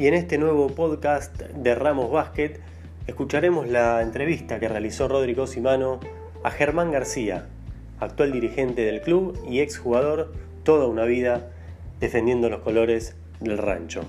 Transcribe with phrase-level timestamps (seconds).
[0.00, 2.58] y en este nuevo podcast de Ramos Basket
[3.06, 6.00] escucharemos la entrevista que realizó Rodrigo Simano
[6.42, 7.48] a Germán García,
[7.98, 10.32] actual dirigente del club y exjugador
[10.64, 11.50] toda una vida
[12.00, 14.00] defendiendo los colores del rancho.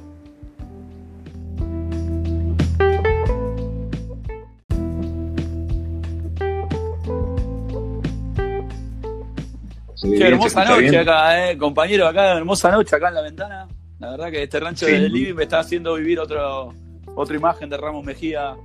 [10.01, 13.67] Qué hermosa noche acá, eh, compañero, acá, hermosa noche acá en la ventana.
[14.01, 16.73] La verdad que este rancho de Living me está haciendo vivir otro,
[17.15, 18.57] otra imagen de Ramos Mejía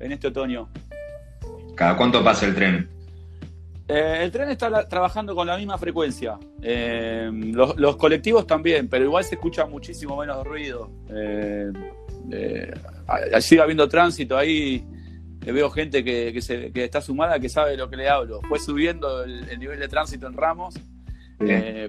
[0.00, 0.66] en este otoño.
[1.76, 2.88] ¿Cada cuánto pasa el tren?
[3.86, 6.38] Eh, el tren está trabajando con la misma frecuencia.
[6.62, 10.90] Eh, los, colectivos también, pero igual se escucha muchísimo menos ruido.
[11.10, 11.70] Eh,
[13.40, 14.86] sigue habiendo tránsito ahí.
[15.40, 16.34] Veo gente que,
[16.76, 18.40] está sumada que sabe de lo que le hablo.
[18.48, 20.76] Fue subiendo el, nivel de tránsito en Ramos,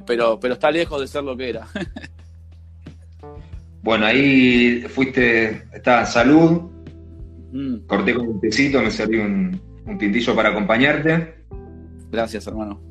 [0.05, 1.65] pero, pero está lejos de ser lo que era.
[3.83, 6.71] Bueno, ahí fuiste, estaba salud,
[7.51, 7.85] mm.
[7.85, 11.35] corté con un tecito, me serví un, un tintillo para acompañarte.
[12.09, 12.81] Gracias, hermano.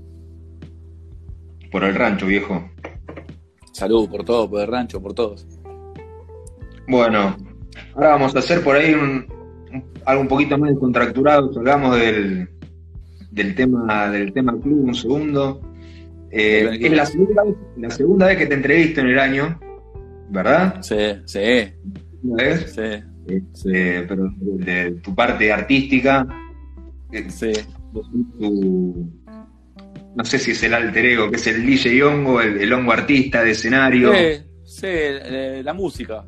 [1.70, 2.70] Por el rancho, viejo.
[3.72, 5.46] Salud por todo, por el rancho, por todos.
[6.86, 7.38] Bueno,
[7.94, 9.26] ahora vamos a hacer por ahí un,
[10.04, 11.50] algo un poquito más contracturado.
[11.56, 12.50] Hablamos del,
[13.30, 15.62] del tema del tema club un segundo.
[16.30, 17.44] Eh, es la segunda,
[17.78, 19.58] la segunda vez que te entrevisto en el año.
[20.32, 20.80] ¿Verdad?
[20.80, 21.72] Sí, sí.
[22.22, 22.72] ¿Ves?
[22.74, 23.04] Sí.
[23.26, 26.26] Este, pero de tu parte artística.
[27.12, 27.52] Eh, sí.
[30.16, 33.44] no sé si es el alter ego, que es el DJ Hongo, el, hongo artista
[33.44, 34.12] de escenario.
[34.14, 34.86] Sí, sí
[35.62, 36.24] la música.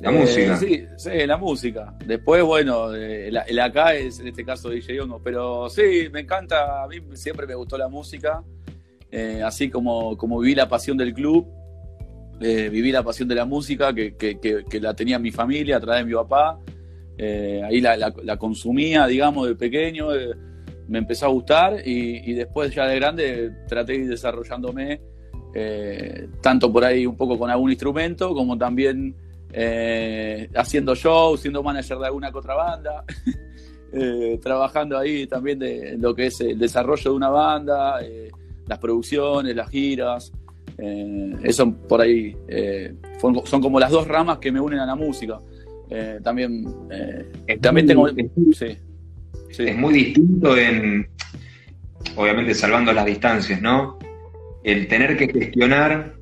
[0.00, 0.56] La música.
[0.56, 1.94] Sí, sí, la música.
[2.04, 6.88] Después, bueno, el, acá es en este caso DJ Hongo, pero sí, me encanta, a
[6.88, 8.42] mí siempre me gustó la música,
[9.10, 11.46] eh, así como, como viví la pasión del club,
[12.40, 16.06] eh, viví la pasión de la música que, la tenía mi familia a través de
[16.06, 16.58] mi papá.
[17.16, 20.14] Eh, ahí la, consumía, digamos, de pequeño.
[20.14, 20.34] Eh,
[20.88, 25.00] me empezó a gustar y, después ya de grande traté de ir desarrollándome
[26.40, 29.14] tanto por ahí un poco con algún instrumento como también
[30.56, 33.04] haciendo shows, siendo manager de alguna que otra banda.
[34.42, 38.00] trabajando ahí también de lo que es el desarrollo de una banda,
[38.66, 40.32] las producciones, las giras.
[40.78, 42.94] Eh, eso por ahí eh,
[43.44, 45.38] son como las dos ramas que me unen a la música.
[45.90, 46.64] Eh, también,
[47.60, 48.08] también tengo.
[48.08, 51.08] Es muy distinto en.
[52.16, 53.98] Obviamente, salvando las distancias, ¿no?
[54.62, 56.14] El tener que gestionar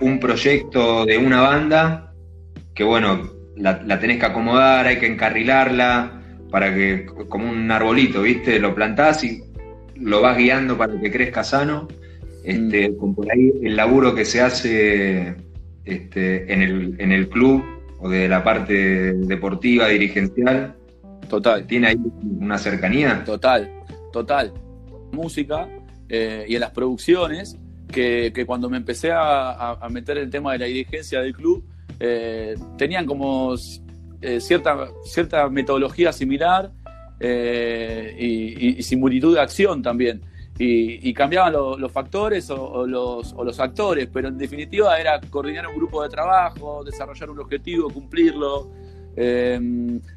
[0.00, 2.12] un proyecto de una banda
[2.74, 8.22] que, bueno, la, la tenés que acomodar, hay que encarrilarla para que, como un arbolito,
[8.22, 8.58] ¿viste?
[8.58, 9.42] Lo plantás y
[9.94, 11.88] lo vas guiando para que crezca sano
[12.46, 12.96] este, mm.
[12.96, 15.34] con por ahí el laburo que se hace
[15.84, 17.64] este, en, el, club
[17.98, 20.76] o de la parte deportiva, dirigencial.
[21.28, 21.66] Total.
[21.66, 21.96] ¿Tiene ahí
[22.38, 23.24] una cercanía?
[23.24, 23.68] Total,
[24.12, 24.52] total.
[25.12, 25.68] Música
[26.08, 27.58] eh, y en las producciones,
[27.90, 31.64] que, cuando me empecé a, meter el tema de la dirigencia del club,
[31.98, 33.56] eh, tenían como
[34.20, 36.70] eh, cierta, cierta metodología similar
[37.18, 40.20] y similitud de acción también
[40.58, 46.08] y, cambiaban los factores o, los, actores, pero en definitiva era coordinar un grupo de
[46.08, 48.70] trabajo, desarrollar un objetivo, cumplirlo,
[49.16, 49.60] eh,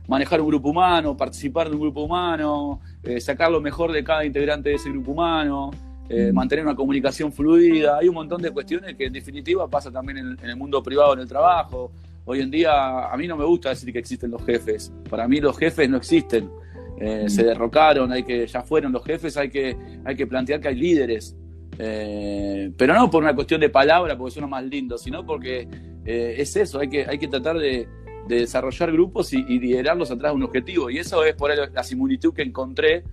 [0.08, 4.24] manejar un grupo humano, participar de un grupo humano, eh, sacar lo mejor de cada
[4.26, 5.72] integrante de ese grupo humano,
[6.08, 7.98] eh, mantener una comunicación fluida.
[7.98, 11.14] Hay un montón de cuestiones que en definitiva pasa también en, en el mundo privado,
[11.14, 11.92] en el trabajo.
[12.26, 14.92] Hoy en día a mí no me gusta decir que existen los jefes.
[15.10, 16.50] Para mí los jefes no existen
[17.00, 20.68] eh, se derrocaron, hay que, ya fueron los jefes, hay que, hay que plantear que
[20.68, 21.36] hay líderes.
[21.78, 25.66] Eh, pero no por una cuestión de palabra, porque suena más lindo, sino porque
[26.06, 27.88] eh, es eso, hay que, hay que tratar de,
[28.28, 30.90] desarrollar grupos y, liderarlos atrás de un objetivo.
[30.90, 33.04] Y eso es por la similitud que encontré.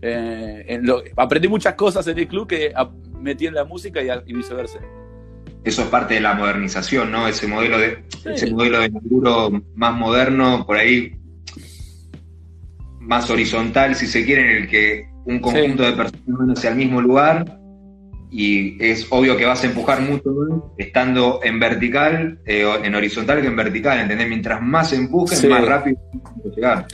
[0.00, 2.72] en lo, aprendí muchas cosas en el club que
[3.20, 4.78] metí en la música y, viceversa.
[5.64, 7.26] Eso es parte de la modernización, ¿no?
[7.26, 11.19] Ese modelo de, ese modelo de laburo más moderno, por ahí
[13.10, 16.76] más horizontal, si se quiere, en el que un conjunto de personas van hacia el
[16.76, 17.58] mismo lugar
[18.30, 23.48] y es obvio que vas a empujar mucho estando en vertical, eh, en horizontal que
[23.48, 24.28] en vertical, ¿entendés?
[24.28, 26.86] Mientras más empujes, más rápido vas a llegar.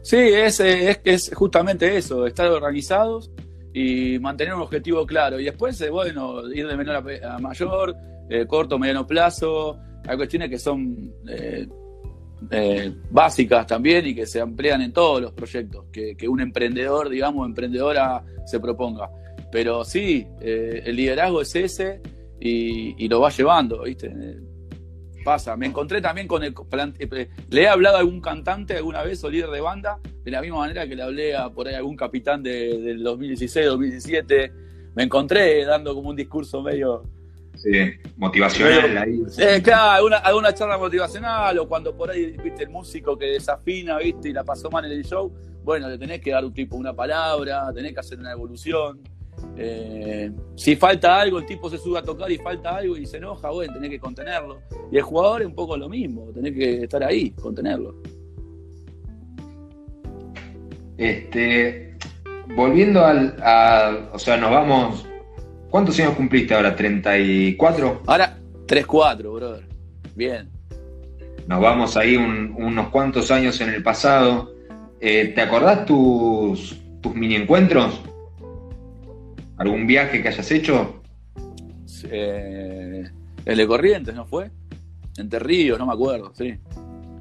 [0.00, 3.30] Sí, es, es, es justamente eso, estar organizados
[3.74, 5.38] y mantener un objetivo claro.
[5.38, 7.94] Y después, eh, bueno, ir de menor a, mayor,
[8.30, 9.78] eh, corto, mediano plazo.
[10.06, 11.12] Hay cuestiones que son
[12.50, 17.46] eh, básicas también y que se emplean en todos los proyectos, que, un emprendedor, digamos,
[17.46, 19.10] emprendedora se proponga.
[19.50, 22.00] Pero sí, eh, el liderazgo es ese
[22.40, 24.12] y, lo va llevando, ¿viste?
[25.24, 25.56] pasa.
[25.56, 26.54] Me encontré también con el.
[27.10, 30.40] Eh, le he hablado a algún cantante alguna vez o líder de banda, de la
[30.40, 34.52] misma manera que le hablé a por ahí algún capitán de, del 2016, 2017.
[34.94, 37.02] Me encontré dando como un discurso medio.
[37.58, 37.70] Sí,
[38.16, 39.22] motivacional ahí.
[39.62, 44.32] claro, alguna, charla motivacional o cuando por ahí, viste, el músico que desafina, viste, y
[44.32, 45.32] la pasó mal en el show.
[45.64, 49.00] Bueno, le tenés que dar un tipo, una palabra, tenés que hacer una evolución.
[49.56, 53.16] Eh, si falta algo, el tipo se sube a tocar y falta algo y se
[53.16, 54.60] enoja, bueno, tenés que contenerlo.
[54.90, 58.00] Y el jugador es un poco lo mismo, tenés que estar ahí, contenerlo.
[60.96, 61.96] Este,
[62.54, 65.07] volviendo al, a, o sea, nos vamos,
[65.70, 66.76] ¿cuántos años cumpliste ahora?
[66.76, 68.00] ¿34?
[68.06, 69.64] Ahora, 3-4, brother.
[70.14, 70.48] Bien.
[71.46, 74.52] Nos vamos ahí unos cuantos años en el pasado.
[75.00, 78.00] Eh, ¿Te acordás tus, tus mini encuentros?
[79.56, 81.02] ¿Algún viaje que hayas hecho?
[82.10, 83.04] Eh,
[83.44, 84.50] el de Corrientes, ¿no fue?
[85.16, 86.54] Entre Ríos, no me acuerdo, sí.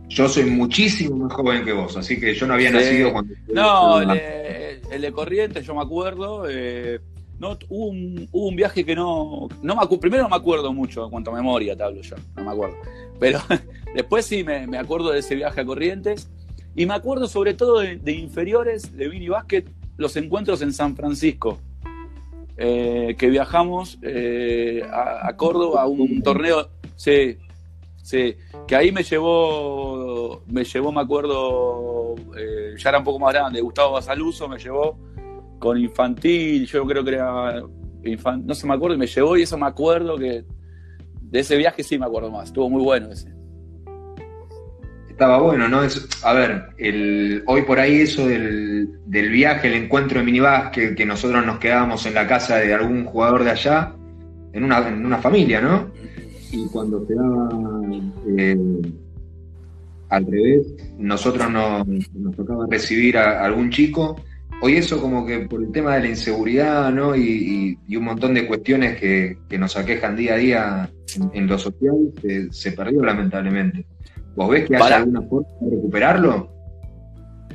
[0.09, 3.33] Yo soy muchísimo más joven que vos, así que yo no había nacido cuando...
[3.53, 6.45] No, el de, Corrientes, yo me acuerdo.
[6.49, 6.99] Eh,
[7.39, 9.47] no, hubo, un, viaje que no...
[9.61, 12.43] no me, primero no me acuerdo mucho, en cuanto a memoria te hablo yo, no
[12.43, 12.75] me acuerdo.
[13.19, 13.39] Pero
[13.95, 16.29] después sí me, acuerdo de ese viaje a Corrientes.
[16.75, 19.67] Y me acuerdo sobre todo de, inferiores, de mini básquet,
[19.97, 21.59] los encuentros en San Francisco.
[22.59, 27.37] Eh, que viajamos eh, a, Córdoba a un torneo, sí,
[28.01, 28.35] sí,
[28.67, 33.61] que ahí me llevó, me llevó, me acuerdo, eh, ya era un poco más grande,
[33.61, 34.97] Gustavo Basaluso me llevó
[35.59, 37.61] con infantil, yo creo que era,
[38.43, 40.45] no se me acuerdo, y me llevó y eso me acuerdo que
[41.21, 43.37] de ese viaje sí me acuerdo más, estuvo muy bueno ese
[45.17, 45.81] estaba bueno, ¿no?
[45.81, 51.07] Es, a ver, el, hoy por ahí eso del, viaje, el encuentro de minibásquet, que
[51.07, 53.95] nosotros nos quedábamos en la casa de algún jugador de allá,
[54.53, 55.87] en una, en una familia, ¿no?
[56.51, 57.49] Y cuando se daba
[58.37, 58.81] eh,
[60.09, 60.67] al revés,
[60.99, 64.21] nosotros nos, nos, tocaba recibir a, algún chico.
[64.59, 67.15] Hoy eso como que por el tema de la inseguridad, ¿no?
[67.15, 70.89] Y, un montón de cuestiones que, nos aquejan día a día
[71.33, 71.95] en, lo social,
[72.49, 73.85] se perdió lamentablemente.
[74.35, 76.57] ¿Vos ves que hay alguna forma de recuperarlo?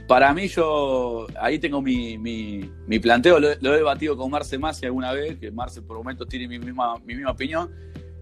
[0.07, 5.13] Para mí, yo ahí tengo mi, mi, planteo, lo, he debatido con Marce Masi alguna
[5.13, 7.71] vez, que Marce por momentos tiene mi misma, mi misma opinión.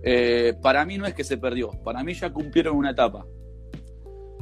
[0.02, 3.26] Eh, para mí no es que se perdió, para mí ya cumplieron una etapa.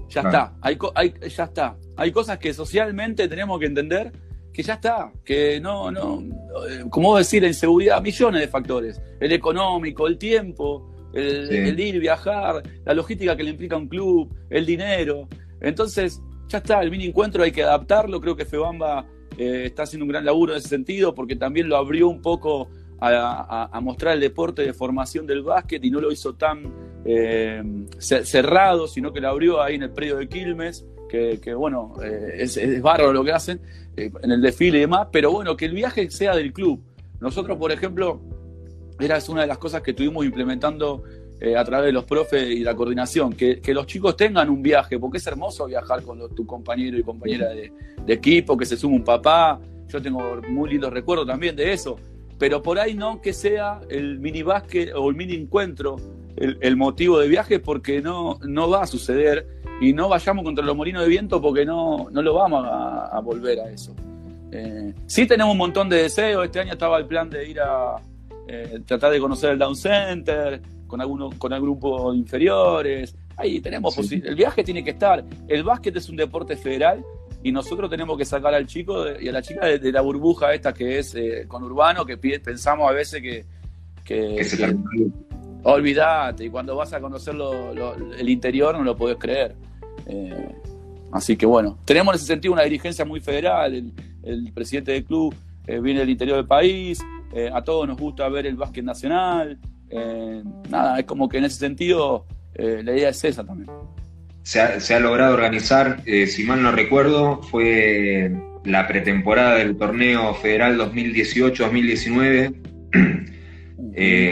[0.08, 1.76] Ya está, hay, hay, ya está.
[1.96, 4.12] Hay cosas que socialmente tenemos que entender
[4.58, 6.20] que ya está, que no, no,
[6.68, 12.00] eh, como vos decís, la inseguridad, millones de factores, el económico, el tiempo, el, ir,
[12.00, 15.28] viajar, la logística que le implica un club, el dinero.
[15.60, 18.20] Entonces, ya está, el mini encuentro hay que adaptarlo.
[18.20, 19.06] Creo que Febamba
[19.36, 22.68] eh, está haciendo un gran laburo en ese sentido porque también lo abrió un poco
[23.00, 26.74] a, mostrar el deporte de formación del básquet y no lo hizo tan
[27.04, 27.62] eh,
[28.00, 30.84] cerrado, sino que lo abrió ahí en el predio de Quilmes.
[31.08, 33.60] Que, bueno, eh, es, bárbaro lo que hacen
[33.96, 36.80] en el desfile y demás, pero bueno, que el viaje sea del club.
[37.20, 38.20] Nosotros, por ejemplo,
[39.00, 41.02] era una de las cosas que estuvimos implementando
[41.40, 44.98] eh, a través de los profes y la coordinación, que, los chicos tengan un viaje,
[44.98, 47.72] porque es hermoso viajar con tu compañero y compañera de,
[48.08, 51.96] equipo, que se suma un papá, yo tengo muy lindos recuerdos también de eso,
[52.38, 55.96] pero por ahí no que sea el mini básquet o el mini encuentro
[56.36, 60.76] el, motivo de viaje, porque no, no va a suceder y no vayamos contra los
[60.76, 63.94] molinos de viento porque no, no lo vamos a, volver a eso.
[64.50, 67.96] Eh, sí tenemos un montón de deseos, este año estaba el plan de ir a
[68.48, 73.14] eh, tratar de conocer el Down Center con, alguno, con el grupo de inferiores.
[73.36, 75.24] Ahí tenemos El viaje tiene que estar.
[75.46, 77.04] El básquet es un deporte federal
[77.42, 80.72] y nosotros tenemos que sacar al chico y a la chica de, la burbuja esta
[80.72, 83.44] que es eh, con Urbano, que pensamos a veces que...
[84.04, 84.74] que,
[85.62, 87.34] olvídate, y cuando vas a conocer
[88.18, 89.54] el interior no lo podés creer.
[90.08, 90.54] Eh,
[91.12, 95.34] así que bueno, tenemos en ese sentido una dirigencia muy federal, el, presidente del club
[95.66, 99.58] viene del interior del país, eh, a todos nos gusta ver el básquet nacional.
[99.90, 103.70] Eh, nada, es como que en ese sentido eh, la idea es esa también.
[104.42, 108.32] Se ha, logrado organizar, si mal no recuerdo, fue
[108.64, 112.54] la pretemporada del torneo federal 2018-2019.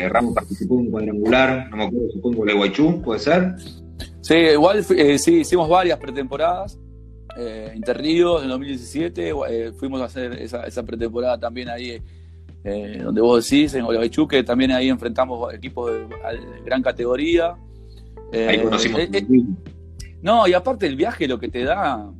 [0.10, 3.56] Ramos participó en un cuadrangular, no me acuerdo, supongo, Guaychú, ¿puede ser?
[4.26, 6.78] Sí, igual sí, hicimos varias pretemporadas.
[7.74, 9.32] Interríos en 2017,
[9.78, 12.02] fuimos a hacer esa, esa pretemporada también ahí
[12.64, 16.08] eh, donde vos decís, en Olavechu, que también ahí enfrentamos equipos de,
[16.64, 17.54] gran categoría.
[18.32, 19.02] Eh, ahí conocimos.
[19.02, 19.24] Eh,
[20.22, 22.10] no, y aparte el viaje lo que te da,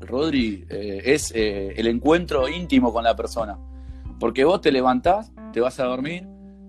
[0.00, 3.58] Rodri, es el encuentro íntimo con la persona.
[4.20, 6.26] Porque vos te levantás, te vas a dormir,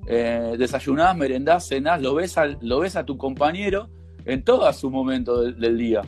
[0.08, 3.90] eh, desayunás, merendás, cenás, lo ves, lo ves a tu compañero
[4.26, 6.02] en todo su momento del, día.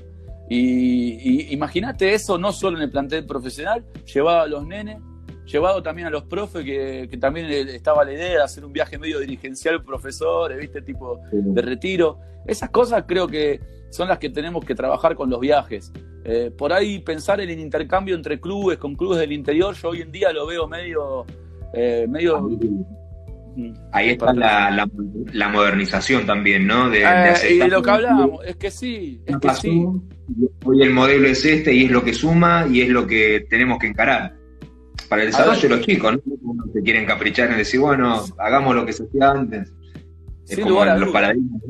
[0.49, 4.97] Y, imagínate eso no solo en el plantel profesional, llevado a los nenes,
[5.45, 9.19] llevado también a los profes, que, también estaba la idea de hacer un viaje medio
[9.19, 10.81] dirigencial profesores, ¿viste?
[10.81, 12.19] Tipo de retiro.
[12.45, 15.91] Esas cosas creo que son las que tenemos que trabajar con los viajes.
[16.23, 20.01] Eh, por ahí pensar en el intercambio entre clubes, con clubes del interior, yo hoy
[20.01, 21.25] en día lo veo medio...
[21.73, 22.47] Eh, medio
[23.91, 26.89] Ahí está la, modernización también, ¿no?
[26.89, 29.85] De, eh, y de lo que hablábamos, es que sí, es que sí.
[30.65, 33.79] Hoy el modelo es este y es lo que suma y es lo que tenemos
[33.79, 34.35] que encarar.
[35.09, 36.63] Para el desarrollo de los chicos, ¿no?
[36.73, 39.71] Se quieren caprichar en decir, bueno, hagamos lo que se hacía antes.
[40.47, 41.61] Es Sin lugar a los paradigmas.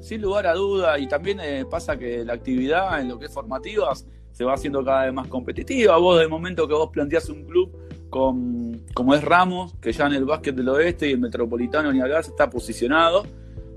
[0.00, 3.32] Sin lugar a duda, y también eh, pasa que la actividad en lo que es
[3.32, 3.90] formativa
[4.32, 5.96] se va haciendo cada vez más competitiva.
[5.96, 7.72] Vos, de momento que vos planteás un club,
[8.14, 12.20] como es Ramos, que ya en el básquet del oeste y el metropolitano ni acá
[12.20, 13.24] está posicionado,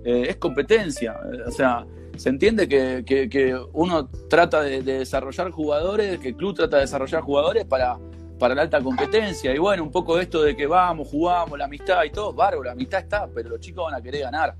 [0.03, 1.19] eh, es competencia.
[1.47, 6.83] O sea, se entiende que, uno trata de, desarrollar jugadores, que el club trata de
[6.83, 7.97] desarrollar jugadores para,
[8.37, 9.55] para la alta competencia.
[9.55, 12.73] Y bueno, un poco esto de que vamos, jugamos, la amistad y todo, bárbaro, la
[12.73, 14.55] amistad está, pero los chicos van a querer ganar.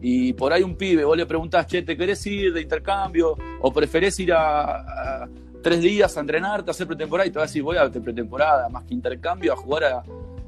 [0.00, 3.36] Y por ahí un pibe, vos le preguntás, che, ¿te querés ir de intercambio?
[3.60, 5.28] ¿O preferés ir a
[5.62, 8.68] tres días a entrenarte, a hacer pretemporada y te vas a decir, voy a pretemporada,
[8.68, 10.02] más que intercambio, a jugar a.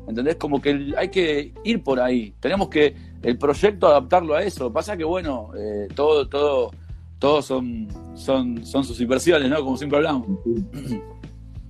[0.08, 0.36] ¿Entendés?
[0.36, 2.34] Como que hay que ir por ahí.
[2.40, 4.72] Tenemos que el proyecto adaptarlo a eso.
[4.72, 6.72] Pasa que, bueno, eh, todo, todo,
[7.18, 9.62] todos son, son, son sus inversiones, ¿no?
[9.62, 10.26] Como siempre hablamos.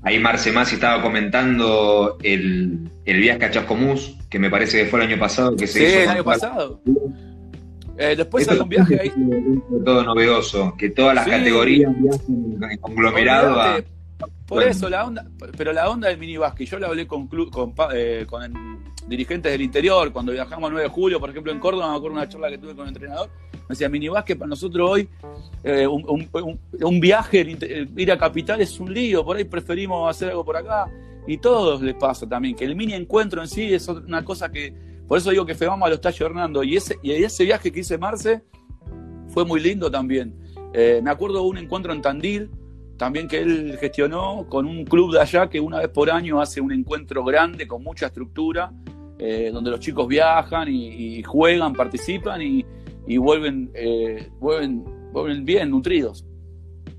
[0.03, 5.01] Ahí Marce Masi estaba comentando el, el viaje a Chascomús, que me parece que fue
[5.01, 6.81] el año pasado que se sí, el año pasado.
[7.99, 9.13] Eh, después hay un viaje ahí.
[9.85, 13.85] Todo novedoso, que todas las categorías viajen conglomerado
[14.47, 18.25] Por eso, la onda, pero la onda del mini yo la hablé con, con, eh,
[18.29, 21.97] con dirigentes del interior, cuando viajamos el 9 de julio, por ejemplo, en Córdoba, me
[21.97, 25.09] acuerdo una charla que tuve con el entrenador, me decía, mini para nosotros hoy,
[25.65, 27.59] eh, un, viaje,
[27.97, 30.87] ir a Capital es un lío, por ahí preferimos hacer algo por acá,
[31.27, 34.73] y todos les pasa también, que el mini encuentro en sí es una cosa que
[35.11, 36.63] por eso digo que Febama lo está llorando.
[36.63, 38.45] Y ese, y ese viaje que hice Marce
[39.27, 40.37] fue muy lindo también.
[40.73, 42.49] Eh, me acuerdo de un encuentro en Tandil,
[42.97, 46.61] también que él gestionó con un club de allá que una vez por año hace
[46.61, 48.71] un encuentro grande con mucha estructura,
[49.19, 56.25] eh, donde los chicos viajan y, juegan, participan y, vuelven, eh, vuelven, vuelven bien nutridos.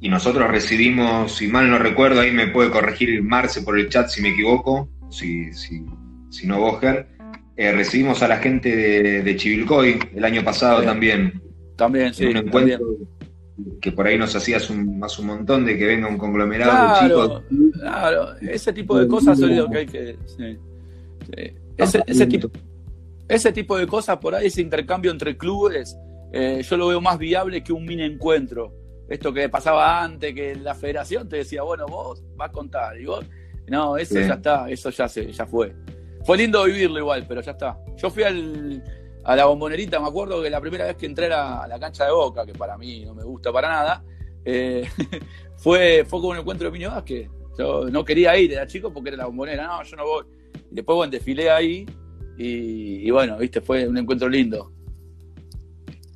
[0.01, 4.09] Y nosotros recibimos, si mal no recuerdo, ahí me puede corregir Marce por el chat
[4.09, 5.85] si me equivoco, si, si,
[6.29, 7.20] si no Boger,
[7.61, 8.75] eh, recibimos a la gente
[9.21, 11.39] de, Chivilcoy el año pasado también.
[11.75, 12.25] También, sí.
[12.25, 12.97] Un encuentro
[13.79, 17.07] que por ahí nos hacías un, más un montón de que venga un conglomerado de
[17.07, 17.43] chicos.
[17.79, 20.17] Claro, ese tipo de cosas son lo que hay que.
[21.77, 22.49] Ese, tipo,
[23.27, 25.95] ese tipo de cosas por ahí, ese intercambio entre clubes,
[26.33, 28.73] eh, yo lo veo más viable que un mini encuentro.
[29.07, 33.05] Esto que pasaba antes, que la federación te decía, bueno, vos vas a contar, y
[33.05, 33.23] vos,
[33.67, 35.75] no, eso ya está, eso ya se, ya fue.
[36.23, 37.77] Fue lindo vivirlo igual, pero ya está.
[37.97, 41.79] Yo fui a la bombonerita, me acuerdo que la primera vez que entré a la
[41.79, 44.03] cancha de Boca, que para mí no me gusta para nada,
[44.45, 44.87] eh,
[45.57, 49.09] fue, fue como un encuentro de Piño que Yo no quería ir, era chico porque
[49.09, 50.25] era la bombonera, no, yo no voy.
[50.71, 51.85] Y después, bueno, desfilé ahí
[52.37, 54.71] y, bueno, viste, fue un encuentro lindo.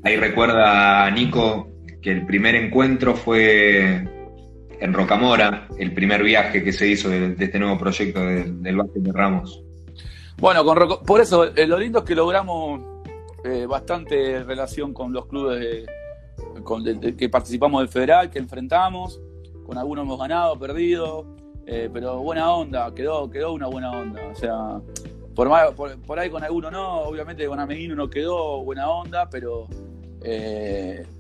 [0.04, 1.72] Ahí recuerda Nico
[2.02, 4.08] que el primer encuentro fue
[4.80, 9.12] en Rocamora, el primer viaje que se hizo de, este nuevo proyecto del, del de
[9.12, 9.65] Ramos.
[10.38, 10.66] Bueno,
[11.06, 12.82] por eso, eh, lo lindo es que logramos
[13.44, 15.86] eh, bastante relación con los clubes
[17.18, 19.22] que participamos del federal, que enfrentamos.
[19.66, 21.26] Con algunos hemos ganado, perdido,
[21.66, 24.22] eh, pero buena onda, quedó, quedó una buena onda.
[24.32, 24.82] O sea,
[25.34, 25.50] por,
[26.06, 29.68] por, ahí con alguno no, obviamente con Ameguino no quedó buena onda, pero,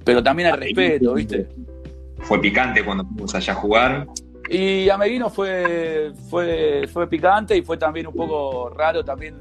[0.03, 1.47] pero también hay respeto, ¿viste?
[2.19, 4.07] Fue picante cuando fuimos allá a jugar.
[4.49, 4.99] Y a
[5.29, 9.35] fue, fue, fue picante y fue también un poco raro también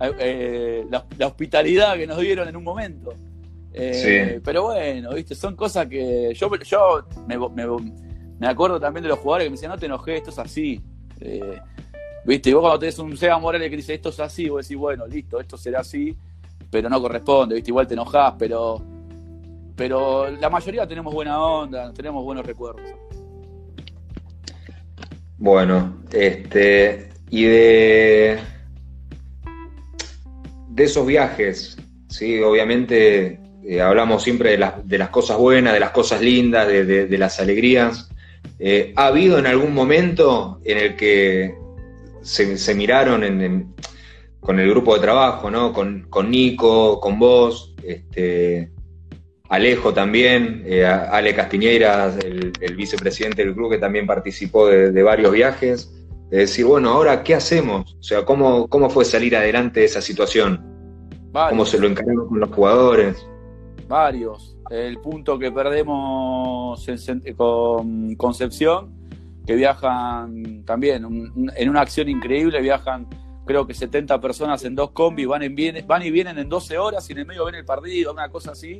[0.00, 3.12] eh, la, hospitalidad que nos dieron en un momento.
[3.72, 9.46] Eh, pero bueno, viste, son cosas que yo, yo me, acuerdo también de los jugadores
[9.46, 10.80] que me decían, no te enojes, esto es así.
[11.20, 11.60] Eh,
[12.24, 14.76] viste, y vos cuando tenés un Seba Morales que dice esto es así, vos decís,
[14.78, 16.16] bueno, listo, esto será así,
[16.70, 18.80] pero no corresponde, viste, igual te enojás, pero,
[19.74, 22.88] pero la mayoría tenemos buena onda, tenemos buenos recuerdos.
[25.38, 28.38] Bueno, este, y de,
[30.68, 31.76] de esos viajes,
[32.08, 37.18] sí, obviamente eh, hablamos siempre de, de, las cosas buenas, de las cosas lindas, de,
[37.18, 38.10] las alegrías.
[38.58, 41.54] Eh, ¿Ha habido en algún momento en el que
[42.22, 43.74] se, miraron en,
[44.40, 45.72] con el grupo de trabajo, ¿no?
[45.72, 48.70] Con, con Nico, con vos, este,
[49.48, 55.90] Alejo también, eh, Ale Castiñeira, el, vicepresidente del club que también participó de, varios viajes,
[56.30, 57.96] de decir, bueno, ahora, ¿qué hacemos?
[57.98, 60.62] O sea, ¿cómo, cómo fue salir adelante de esa situación?
[61.32, 63.26] ¿Cómo se lo encaramos con los jugadores?
[63.86, 64.56] Varios.
[64.70, 66.86] El punto que perdemos
[67.36, 68.92] con Concepción,
[69.46, 73.08] que viajan también en una acción increíble, viajan
[73.46, 77.08] creo que 70 personas en dos combis, van, en, van y vienen en 12 horas
[77.08, 78.78] y en el medio ven el partido, una cosa así,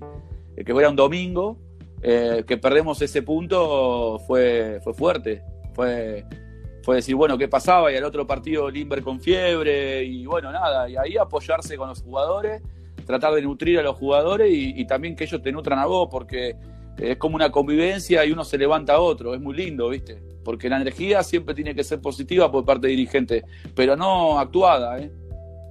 [0.65, 1.59] que fuera un domingo,
[2.03, 5.43] eh, que perdemos ese punto fue, fue fuerte,
[5.75, 6.25] fue,
[6.83, 7.93] fue decir, bueno, ¿qué pasaba?
[7.93, 12.03] Y al otro partido Limber con fiebre y bueno, nada, y ahí apoyarse con los
[12.03, 12.63] jugadores,
[13.07, 16.57] tratar de nutrir a los jugadores y, también que ellos te nutran a vos, porque
[16.99, 20.29] es como una convivencia y uno se levanta a otro, es muy lindo, ¿viste?
[20.49, 24.99] porque la energía siempre tiene que ser positiva por parte del dirigente, pero no actuada,
[24.99, 25.13] ¿eh?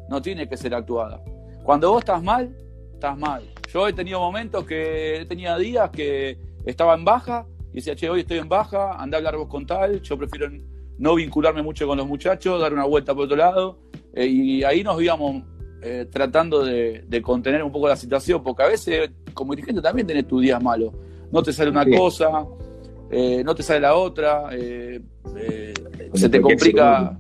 [0.08, 1.20] No tiene que ser actuada.
[1.64, 2.56] Cuando vos estás mal,
[2.94, 3.42] estás mal.
[3.68, 8.22] Yo he tenido momentos que tenía días que estaba en baja y decía, che, hoy
[8.22, 10.50] estoy en baja, anda a hablar vos con tal, yo prefiero
[10.98, 13.80] no vincularme mucho con los muchachos, dar una vuelta por otro lado,
[14.14, 15.44] eh, y ahí nos íbamos
[15.82, 20.28] eh, tratando de, contener un poco la situación, porque a veces como dirigente también tenés
[20.28, 20.94] tus días malos.
[21.32, 22.46] No te sale una cosa,
[23.12, 24.50] eh, no te sale la otra,
[26.14, 27.20] se te complica,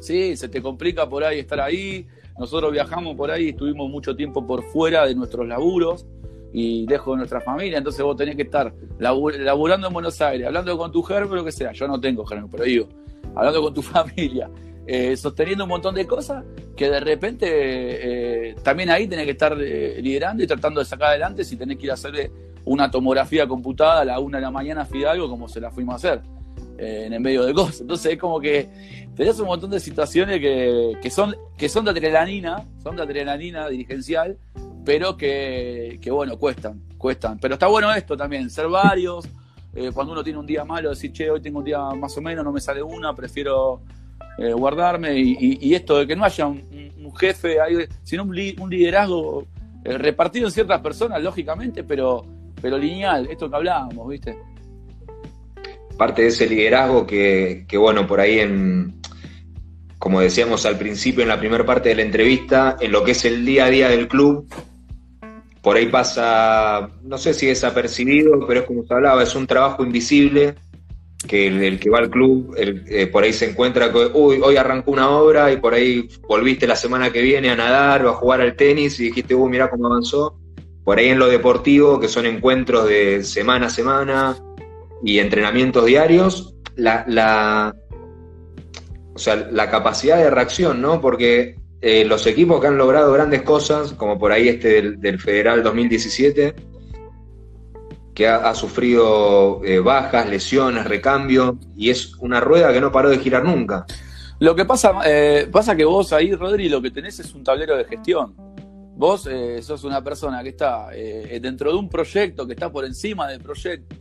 [0.00, 2.06] sí, se te complica por ahí estar ahí.
[2.38, 6.06] Nosotros viajamos por ahí, estuvimos mucho tiempo por fuera de nuestros laburos
[6.52, 10.76] y lejos de nuestra familia, entonces vos tenés que estar laburando en Buenos Aires, hablando
[10.78, 12.88] con tu germo, lo que sea, yo no tengo germo, pero digo,
[13.34, 14.50] hablando con tu familia,
[15.16, 16.44] sosteniendo un montón de cosas
[16.76, 21.56] que de repente también ahí tenés que estar liderando y tratando de sacar adelante si
[21.56, 22.30] tenés que ir a hacer
[22.64, 25.96] una tomografía computada a la una de la mañana Fidalgo como se la fuimos a
[25.96, 26.22] hacer.
[26.22, 26.43] eh,
[26.78, 27.80] en el medio de cosas.
[27.82, 28.68] Entonces es como que
[29.16, 34.36] tenés un montón de situaciones que, son, que son de adrenalina, son de adrenalina dirigencial,
[34.84, 37.38] pero que, bueno, cuestan, cuestan.
[37.38, 39.26] Pero está bueno esto también, ser varios.
[39.74, 42.20] Eh, cuando uno tiene un día malo, decir, che, hoy tengo un día más o
[42.20, 43.80] menos, no me sale una, prefiero
[44.38, 45.18] eh, guardarme.
[45.18, 47.58] Y, esto de que no haya un, jefe,
[48.02, 49.46] sino un, liderazgo
[49.84, 52.24] repartido en ciertas personas, lógicamente, pero
[52.64, 54.38] pero lineal, esto que hablábamos, ¿viste?
[55.96, 59.00] Parte de ese liderazgo que, bueno, por ahí en,
[59.98, 63.24] como decíamos al principio en la primera parte de la entrevista, en lo que es
[63.24, 64.48] el día a día del club,
[65.62, 69.82] por ahí pasa, no sé si desapercibido, pero es como se hablaba, es un trabajo
[69.82, 70.56] invisible
[71.26, 74.90] que el, que va al club, eh, por ahí se encuentra que, uy, hoy arrancó
[74.90, 78.40] una obra y por ahí volviste la semana que viene a nadar o a jugar
[78.42, 80.38] al tenis y dijiste, uy, mira cómo avanzó
[80.84, 84.36] por ahí en lo deportivo, que son encuentros de semana a semana
[85.02, 87.74] y entrenamientos diarios, la,
[89.14, 91.00] o sea, la capacidad de reacción, ¿no?
[91.00, 95.62] Porque eh, los equipos que han logrado grandes cosas, como por ahí este del, Federal
[95.62, 96.54] 2017,
[98.14, 103.18] que ha, sufrido eh, bajas, lesiones, recambio, y es una rueda que no paró de
[103.18, 103.84] girar nunca.
[104.38, 107.76] Lo que pasa, eh, pasa que vos ahí, Rodri, lo que tenés es un tablero
[107.76, 108.34] de gestión.
[108.96, 112.84] Vos eh, sos una persona que está eh, dentro de un proyecto que está por
[112.84, 113.96] encima del proyecto.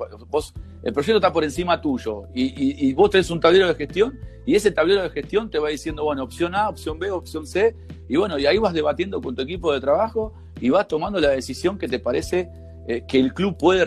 [0.83, 4.71] El proyecto está por encima tuyo y, vos tenés un tablero de gestión y ese
[4.71, 7.75] tablero de gestión te va diciendo, bueno, opción A, opción B, opción C.
[8.07, 11.29] Y bueno, y ahí vas debatiendo con tu equipo de trabajo y vas tomando la
[11.29, 12.49] decisión que te parece
[12.87, 13.81] eh, que el club puede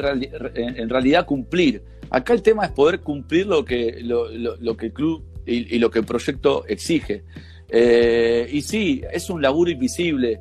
[0.55, 1.85] en realidad cumplir.
[2.11, 6.01] Acá el tema es poder cumplir lo que, lo, que el club y, lo que
[6.01, 7.23] el proyecto exige.
[7.71, 10.40] y sí, es un laburo invisible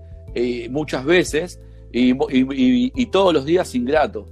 [0.69, 1.60] muchas veces
[1.95, 4.26] y, todos los días ingrato.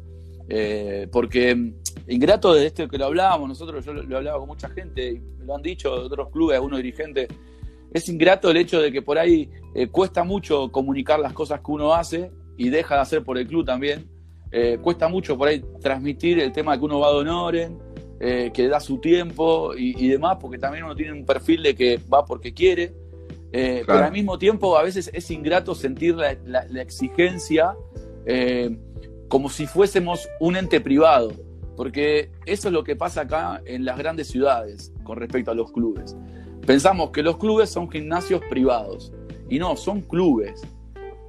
[0.49, 1.73] Eh, porque
[2.07, 5.55] ingrato de esto que lo hablábamos, nosotros yo lo, he hablaba con mucha gente lo
[5.55, 7.27] han dicho de otros clubes, algunos dirigentes,
[7.93, 11.71] es ingrato el hecho de que por ahí eh, cuesta mucho comunicar las cosas que
[11.71, 14.09] uno hace y deja de hacer por el club también.
[14.51, 17.79] Eh, cuesta mucho por ahí transmitir el tema de que uno va a Donoren,
[18.19, 21.99] que da su tiempo y, y, demás, porque también uno tiene un perfil de que
[22.11, 22.93] va porque quiere.
[23.55, 27.75] Eh, pero al mismo tiempo a veces es ingrato sentir la, exigencia
[28.25, 28.75] eh,
[29.27, 31.31] como si fuésemos un ente privado,
[31.77, 35.71] porque eso es lo que pasa acá en las grandes ciudades con respecto a los
[35.71, 36.17] clubes.
[36.65, 39.13] Pensamos que los clubes son gimnasios privados
[39.49, 40.63] y no, son clubes.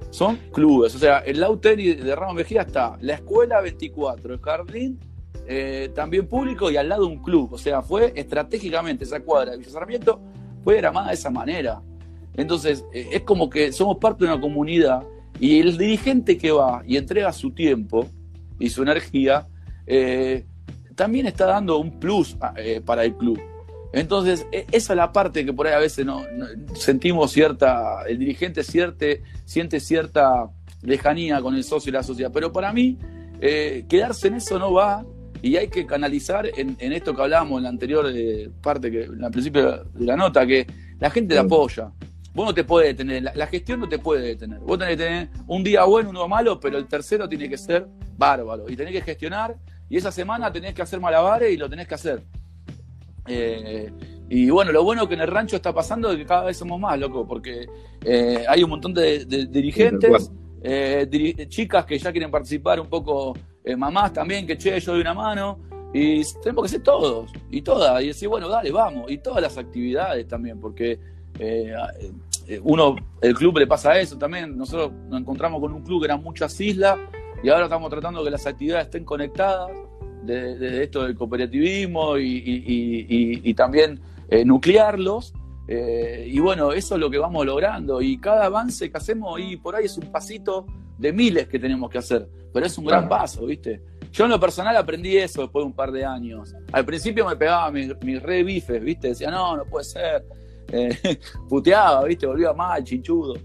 [0.09, 4.99] Son clubes, o sea, el Lauteri de Ramos Mejía está la escuela 24, el jardín
[5.45, 7.53] eh, también público y al lado un club.
[7.53, 10.19] O sea, fue estratégicamente esa cuadra de Villa Sarmiento,
[10.63, 11.81] fue gramada de esa manera.
[12.37, 15.03] Entonces, eh, es como que somos parte de una comunidad
[15.39, 18.07] y el dirigente que va y entrega su tiempo
[18.59, 19.47] y su energía,
[19.85, 20.45] eh,
[20.95, 23.39] también está dando un plus eh, para el club.
[23.93, 26.23] Entonces, e, esa es la parte que por ahí a veces no,
[26.73, 30.49] sentimos cierta, el dirigente siente, siente cierta
[30.81, 32.31] lejanía con el socio y la sociedad.
[32.33, 32.97] Pero para mí,
[33.41, 35.05] eh, quedarse en eso no va
[35.41, 39.23] y hay que canalizar en, esto que hablábamos en la anterior eh, parte, que en
[39.23, 40.65] el principio de la nota, que
[40.99, 41.91] la gente te apoya.
[42.35, 44.59] Vos no te puedes detener, la, gestión no te puede detener.
[44.59, 47.87] Vos tenés que tener un día bueno, uno malo, pero el tercero tiene que ser
[48.17, 48.69] bárbaro.
[48.69, 49.55] Y tenés que gestionar,
[49.89, 52.23] y esa semana tenés que hacer malabares y lo tenés que hacer.
[53.25, 53.89] Eh,
[54.27, 56.77] y bueno, lo bueno que en el rancho está pasando es que cada vez somos
[56.77, 57.67] más, loco, porque
[58.03, 60.29] eh, hay un montón de, dirigentes,
[60.61, 61.07] eh,
[61.47, 63.33] chicas que ya quieren participar, un poco
[63.77, 65.57] mamás también, que che, yo doy una mano,
[65.93, 69.57] y tenemos que ser todos y todas, y decir, bueno, dale, vamos, y todas las
[69.57, 70.99] actividades también, porque
[71.39, 71.73] eh,
[72.63, 74.57] uno, el club le pasa eso también.
[74.57, 76.97] Nosotros nos encontramos con un club que eran muchas islas
[77.43, 79.71] y ahora estamos tratando que las actividades estén conectadas
[80.23, 85.33] de, esto del cooperativismo y, también eh, nuclearlos.
[85.67, 88.01] Eh, y bueno, eso es lo que vamos logrando.
[88.01, 90.65] Y cada avance que hacemos y por ahí es un pasito
[90.97, 92.27] de miles que tenemos que hacer.
[92.53, 93.81] Pero es un gran paso, ¿viste?
[94.11, 96.55] Yo en lo personal aprendí eso después de un par de años.
[96.71, 99.09] Al principio me pegaba mis, mis re bifes, ¿viste?
[99.09, 100.23] Decía, no, no puede ser
[100.71, 101.17] eh,
[101.49, 102.25] puteaba, ¿viste?
[102.25, 103.35] Volvía mal, chinchudo.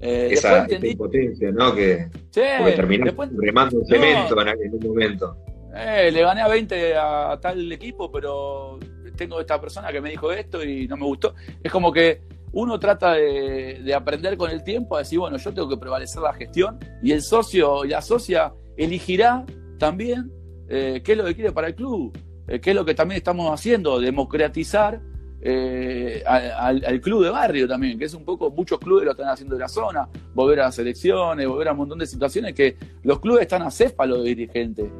[0.00, 1.74] Eh, esa, impotencia, ¿no?
[1.74, 2.40] Que sí,
[2.76, 5.36] remando cemento en, un momento.
[5.74, 8.78] Eh, le gané a 20 a, tal equipo, pero
[9.16, 11.34] tengo esta persona que me dijo esto y no me gustó.
[11.62, 15.68] Es como que uno trata de, aprender con el tiempo a decir, bueno, yo tengo
[15.68, 19.44] que prevalecer la gestión y el socio y la socia elegirá
[19.78, 20.30] también
[20.68, 23.98] qué es lo que quiere para el club, qué es lo que también estamos haciendo,
[23.98, 25.00] democratizar
[25.40, 29.54] eh, al, club de barrio también, que es un poco, muchos clubes lo están haciendo
[29.54, 33.20] de la zona, volver a las elecciones, volver a un montón de situaciones que los
[33.20, 34.90] clubes están a céfalo de dirigentes.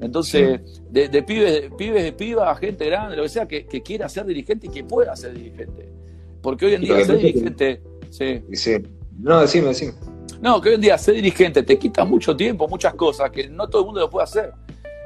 [0.00, 4.66] Entonces, de, pibes, pibes de piba, gente grande, lo que sea, que, quiera ser dirigente
[4.66, 5.88] y que pueda ser dirigente.
[6.40, 7.80] Porque hoy en día ser dirigente.
[8.10, 8.42] Sí.
[9.20, 9.92] No, decime, decime.
[10.40, 13.68] No, que hoy en día ser dirigente te quita mucho tiempo, muchas cosas, que no
[13.68, 14.52] todo el mundo lo puede hacer.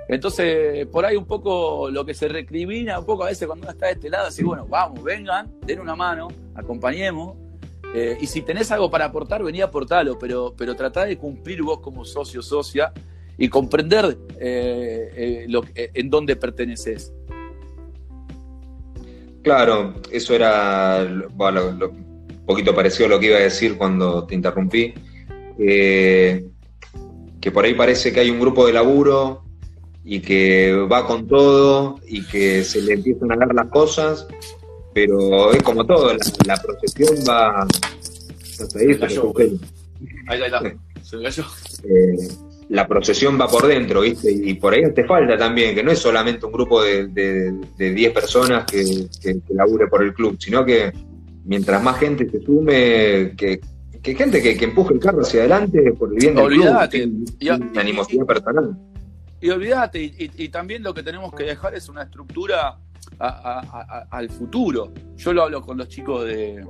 [0.09, 3.73] Entonces, por ahí un poco lo que se recrimina, un poco a veces cuando uno
[3.73, 7.37] está de este lado, así, bueno, vamos, vengan, den una mano, acompañemos.
[7.93, 11.63] Eh, y si tenés algo para aportar, vení a aportarlo, pero, pero tratá de cumplir
[11.63, 12.93] vos como socio, socia,
[13.39, 17.13] y comprender eh, eh, lo, en dónde perteneces.
[19.43, 24.35] Claro, eso era bueno, un poquito parecido a lo que iba a decir cuando te
[24.35, 24.95] interrumpí.
[25.57, 26.43] que
[27.53, 29.46] por ahí parece que hay un grupo de laburo
[30.09, 34.27] y que va con todo y que se le empiezan a dar las cosas,
[34.95, 36.13] pero es como todo,
[36.47, 37.67] la, procesión va...
[40.29, 41.45] ahí, ahí, ahí, se cayó.
[41.83, 42.29] Eh,
[42.69, 44.31] la procesión va por dentro, ¿viste?
[44.31, 48.11] Y por ahí te falta también, que no es solamente un grupo de 10 de,
[48.11, 50.93] personas que, que, labure por el club, sino que
[51.45, 53.61] mientras más gente se sume, que,
[54.01, 58.25] que gente que, empuje el carro hacia adelante por el bien del club, y, animosidad
[58.25, 58.77] personal.
[59.47, 62.81] Y olvídate, y, también lo que tenemos que dejar es una estructura
[63.21, 64.93] al futuro.
[65.17, 66.67] Yo lo hablo con los chicos de,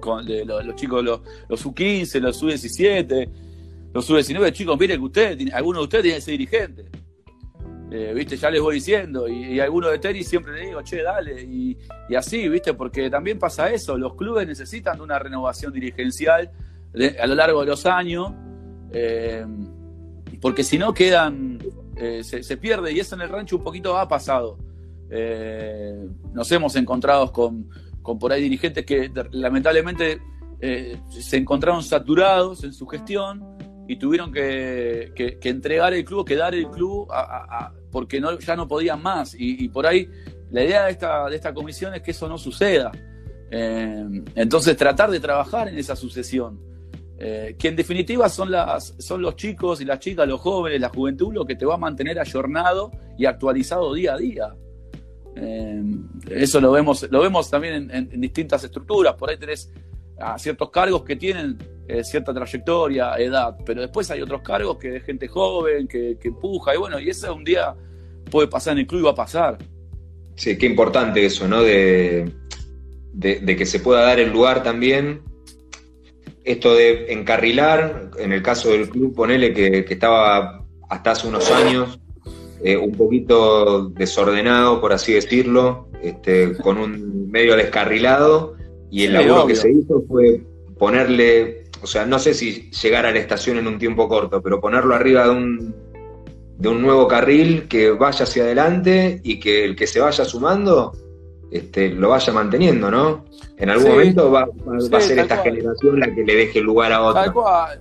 [0.00, 3.30] con los, chicos, los, los U15, los U17,
[3.94, 6.86] los U19, chicos, miren que ustedes, algunos de ustedes tienen que ser dirigentes.
[7.92, 11.04] Eh, viste, ya les voy diciendo, y, y algunos de tenis siempre les digo, che,
[11.04, 11.78] dale, y,
[12.16, 16.50] así, viste, porque también pasa eso, los clubes necesitan de una renovación dirigencial
[17.20, 18.32] a lo largo de los años,
[18.92, 19.46] eh,
[20.40, 21.59] porque si no quedan
[22.00, 24.56] eh, se, pierde y eso en el rancho un poquito ha pasado.
[25.10, 27.68] Eh, nos hemos encontrado con,
[28.02, 30.18] por ahí dirigentes que lamentablemente
[30.62, 33.44] eh, se encontraron saturados en su gestión
[33.86, 37.06] y tuvieron que, entregar el club, que dar el club
[37.90, 39.36] porque no, ya no podían más.
[39.38, 40.08] Y, por ahí
[40.50, 42.92] la idea de esta, de esta comisión es que eso no suceda.
[43.50, 46.69] entonces tratar de trabajar en esa sucesión.
[47.22, 50.88] Eh, que en definitiva son, las, son los chicos y las chicas, los jóvenes, la
[50.88, 54.54] juventud, lo que te va a mantener ayornado y actualizado día a día.
[55.36, 55.82] Eh,
[56.30, 59.16] eso lo vemos, lo vemos también en, distintas estructuras.
[59.16, 59.70] Por ahí tenés
[60.38, 65.04] ciertos cargos que tienen eh, cierta trayectoria, edad, pero después hay otros cargos que es
[65.04, 67.74] gente joven, que, empuja, y bueno, y eso un día
[68.30, 69.58] puede pasar en el club y va a pasar.
[70.36, 71.62] Sí, qué importante eso, ¿no?
[71.62, 72.32] De,
[73.12, 75.29] de que se pueda dar el lugar también
[76.44, 82.00] esto de encarrilar, en el caso del club, ponele que, estaba hasta hace unos años
[82.62, 88.56] eh, un poquito desordenado, por así decirlo, este, con un medio descarrilado,
[88.90, 90.42] y el laburo que se hizo fue
[90.78, 94.60] ponerle, o sea, no sé si llegar a la estación en un tiempo corto, pero
[94.60, 95.74] ponerlo arriba de un,
[96.58, 100.92] de un nuevo carril que vaya hacia adelante y que el que se vaya sumando
[101.50, 103.24] este, lo vaya manteniendo, ¿no?
[103.56, 107.32] En algún momento va, a ser esta generación la que le deje lugar a otra.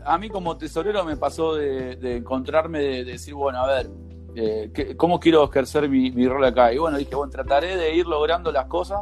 [0.05, 3.89] A mí como tesorero me pasó de, encontrarme, de, decir, bueno, a ver,
[4.35, 6.73] eh, ¿cómo quiero ejercer mi, rol acá?
[6.73, 9.01] Y bueno, dije, bueno, trataré de ir logrando las cosas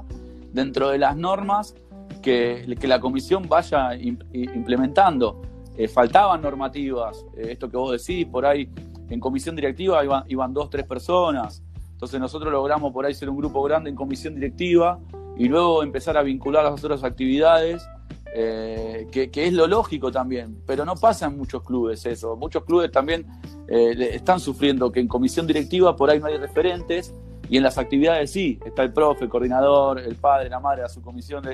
[0.51, 1.73] dentro de las normas
[2.21, 5.41] que, la comisión vaya implementando.
[5.77, 8.67] Eh, faltaban normativas, eh, esto que vos decís, por ahí
[9.09, 11.63] en comisión directiva iban, iban dos, tres personas,
[11.97, 14.99] entonces nosotros logramos por ahí ser un grupo grande en comisión directiva
[15.35, 17.89] y luego empezar a vincular las otras actividades,
[18.35, 22.35] eh, que, es lo lógico también, pero no pasa en muchos clubes eso.
[22.35, 23.25] Muchos clubes también
[23.67, 27.15] eh, están sufriendo que en comisión directiva por ahí no hay referentes
[27.49, 30.89] y en las actividades sí, está el profe, el coordinador, el padre, la madre, a
[30.89, 31.45] su comisión.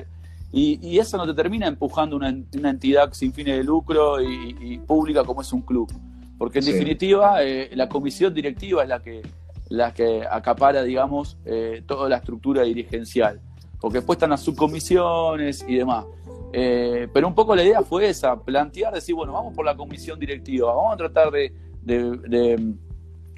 [0.52, 5.40] y, eso no te termina empujando una, entidad sin fines de lucro y, pública como
[5.40, 5.90] es un club.
[6.36, 9.22] Porque en definitiva eh, la comisión directiva es la que
[9.68, 13.40] la que acapara, digamos, eh, toda la estructura dirigencial,
[13.80, 16.04] porque después están las subcomisiones y demás.
[16.52, 20.18] Eh, pero un poco la idea fue esa, plantear, decir, bueno, vamos por la comisión
[20.18, 21.52] directiva, vamos a tratar de,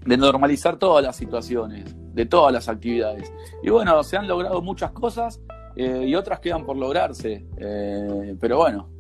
[0.05, 3.33] normalizar todas las situaciones, de todas las actividades.
[3.63, 5.41] Y bueno, se han logrado muchas cosas
[5.77, 7.47] eh, y otras quedan por lograrse,
[8.39, 8.96] pero bueno,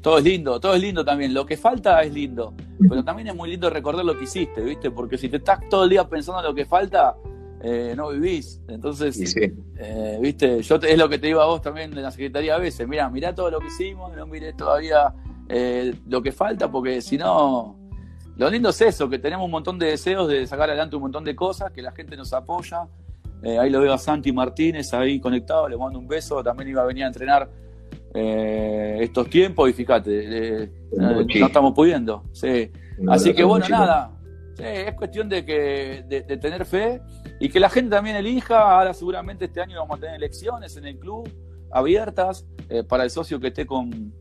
[0.00, 1.34] todo es lindo, todo es lindo también.
[1.34, 2.54] Lo que falta es lindo,
[2.88, 4.90] pero también es muy lindo recordar lo que hiciste, ¿viste?
[4.90, 7.16] Porque si te estás todo el día pensando en lo que falta,
[7.64, 8.60] eh, no vivís.
[8.66, 9.36] Entonces,
[9.78, 10.62] eh, ¿viste?
[10.62, 12.88] Yo es lo que te digo a vos también de la Secretaría a veces.
[12.88, 15.14] Mira, mirá todo lo que hicimos, no miré todavía
[15.48, 17.78] eh, lo que falta, porque si no.
[18.36, 21.22] Lo lindo es eso, que tenemos un montón de deseos de sacar adelante un montón
[21.22, 22.88] de cosas, que la gente nos apoya.
[23.60, 26.42] ahí lo veo a Santi Martínez ahí conectado, le mando un beso.
[26.42, 27.48] También iba a venir a entrenar
[28.14, 32.24] eh, estos tiempos y fíjate, eh, no estamos pudiendo.
[32.32, 32.70] Sí.
[33.08, 34.18] Así que bueno, nada,
[34.58, 37.00] es cuestión de, que, de, tener fe
[37.40, 38.78] y que la gente también elija.
[38.78, 41.28] Ahora seguramente este año vamos a tener elecciones en el club
[41.70, 44.12] abiertas eh, para el socio que esté con,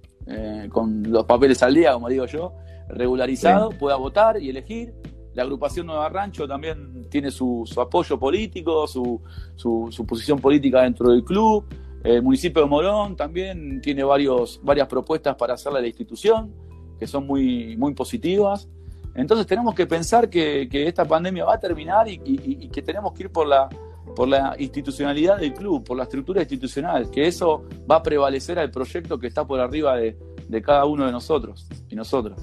[0.70, 2.56] con los papeles al día, como digo yo,
[2.88, 4.94] regularizado, pueda votar y elegir.
[5.34, 9.22] La agrupación Nueva Rancho también tiene su, su apoyo político, su,
[9.56, 11.66] su, su posición política dentro del club.
[12.04, 16.54] El municipio de Morón también tiene varios, varias propuestas para hacerle a la institución,
[17.00, 18.68] que son muy, muy positivas.
[19.14, 23.30] Entonces tenemos que pensar que, esta pandemia va a terminar y, que tenemos que ir
[23.30, 23.70] por la,
[24.16, 28.72] por la institucionalidad del club, por la estructura institucional, que eso va a prevalecer al
[28.72, 30.18] proyecto que está por arriba de,
[30.64, 32.40] cada uno de nosotros y nosotros.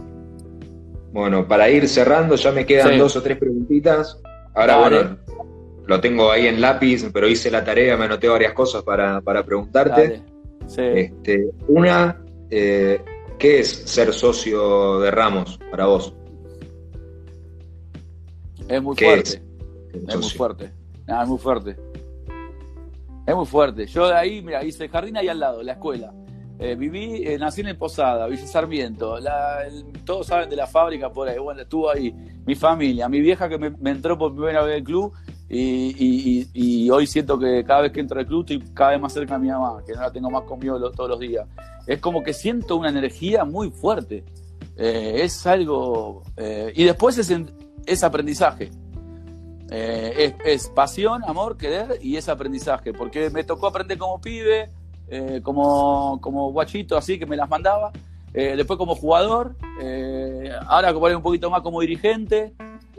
[1.12, 4.21] Bueno, para ir cerrando, ya me quedan dos o tres preguntitas.
[4.55, 5.18] Ahora, bueno,
[5.88, 10.22] lo tengo ahí en lápiz, pero hice la tarea, me anoté varias cosas para, preguntarte.
[10.77, 13.03] Este, una, eh,
[13.38, 16.14] ¿qué es ser socio de Ramos para vos?
[18.68, 19.42] Es muy fuerte.
[20.07, 20.72] Es, muy fuerte.
[21.07, 21.77] es muy fuerte.
[23.27, 23.87] Es muy fuerte.
[23.87, 26.12] Yo de ahí, mira, hice el jardín ahí al lado, la escuela.
[26.59, 29.18] Eh, viví, eh, nací en Posada, Villa Sarmiento.
[30.05, 31.38] todos saben de la fábrica por ahí.
[31.38, 34.85] Bueno, estuvo ahí mi familia, mi vieja que me, me entró por primera vez al
[34.85, 35.14] club
[35.51, 39.35] y, hoy siento que cada vez que entro al club estoy cada vez más cerca
[39.35, 41.47] de mi mamá, que no la tengo más conmigo todos los días.
[41.87, 44.25] Es como que siento una energía muy fuerte.
[44.77, 46.23] Eh, es algo.
[46.37, 47.35] Eh, y después es,
[47.87, 48.71] es aprendizaje.
[49.71, 52.93] Eh, es, pasión, amor, querer y es aprendizaje.
[52.93, 54.71] Porque me tocó aprender como pibe,
[55.43, 57.91] como, como guachito, así que me las mandaba.
[58.33, 59.57] después como jugador,
[60.67, 62.53] ahora un poquito más como dirigente.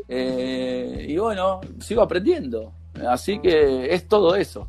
[0.10, 2.74] Eh, y bueno, sigo aprendiendo.
[3.08, 4.67] Así que es todo eso.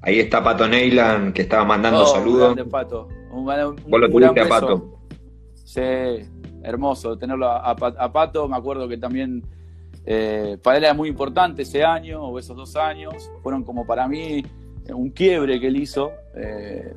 [0.00, 2.58] Ahí está Pato Neyland que estaba mandando oh, saludos.
[2.70, 3.08] Pato.
[3.30, 4.98] Un, Vos lo tuviste a Pato.
[5.54, 5.80] Sí,
[6.62, 8.48] hermoso tenerlo a, Pato.
[8.48, 9.42] Me acuerdo que también
[10.06, 13.30] eh, para él era muy importante ese año o esos dos años.
[13.42, 14.44] Fueron como para mí
[14.88, 16.12] un quiebre que él hizo.
[16.34, 16.94] Eh,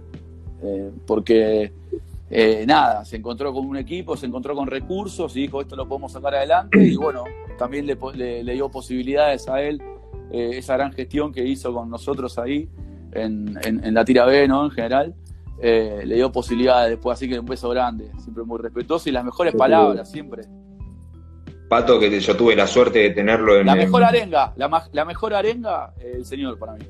[1.06, 1.72] porque
[2.30, 5.88] eh, nada, se encontró con un equipo, se encontró con recursos y dijo, esto lo
[5.88, 7.24] podemos sacar adelante y bueno,
[7.58, 9.82] también le, dio posibilidades a él
[10.32, 12.70] eh, esa gran gestión que hizo con nosotros ahí
[13.14, 13.58] en,
[13.94, 14.66] la tira B, ¿no?
[14.66, 15.16] En general,
[15.62, 19.24] eh, le dio posibilidades después, así que un beso grande, siempre muy respetuoso y las
[19.24, 20.44] mejores palabras, siempre.
[21.70, 23.66] Pato, que yo tuve la suerte de tenerlo en...
[23.66, 26.86] La mejor arenga, la, mejor arenga, el señor para mí.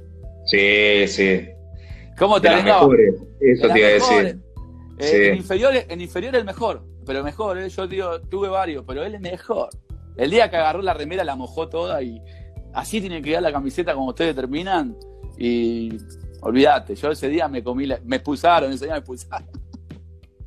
[0.46, 1.48] Sí, sí.
[2.18, 2.88] ¿Cómo te arengaba?
[3.40, 4.47] Eso te iba a decir.
[5.00, 9.04] Eh, en, inferior, en inferior el mejor, pero mejor, eh, yo digo, tuve varios, pero
[9.04, 9.70] él es mejor.
[10.16, 12.20] El día que agarró la remera la mojó toda y
[12.74, 14.98] así tiene que ir la camiseta como ustedes terminan.
[15.38, 15.98] Y
[16.42, 19.48] olvídate, yo ese día me comí, me expulsaron, ese día me expulsaron.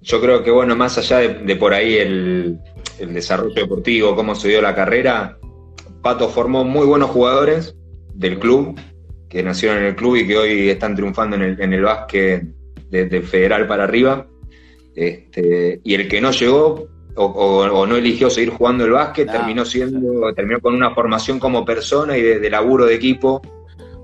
[0.03, 2.59] Yo creo que, bueno, más allá de, por ahí el,
[2.99, 5.39] desarrollo deportivo, cómo se dio la carrera,
[6.03, 7.77] Pato formó muy buenos jugadores
[8.15, 8.81] del club
[9.29, 12.45] que nacieron en el club y que hoy están triunfando en el, en el básquet
[12.89, 14.27] desde federal para arriba.
[15.01, 16.87] Este, y el que no llegó
[17.17, 22.19] o, no eligió seguir jugando el básquet, terminó siendo, terminó con una formación como persona
[22.19, 23.41] y de, laburo de equipo.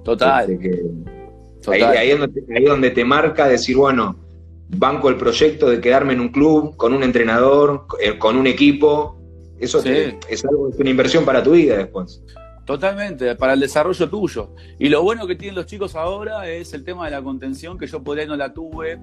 [0.03, 0.51] Total.
[0.51, 4.17] Este, ahí, es donde, te marca decir, bueno,
[4.69, 9.21] banco el proyecto de quedarme en un club, con un entrenador, eh, con un equipo.
[9.61, 12.23] Eso es algo, es una inversión para tu vida después.
[12.65, 14.51] Totalmente, para el desarrollo tuyo.
[14.79, 17.87] Y lo bueno que tienen los chicos ahora es el tema de la contención, que
[17.87, 18.99] yo por ahí no la tuve,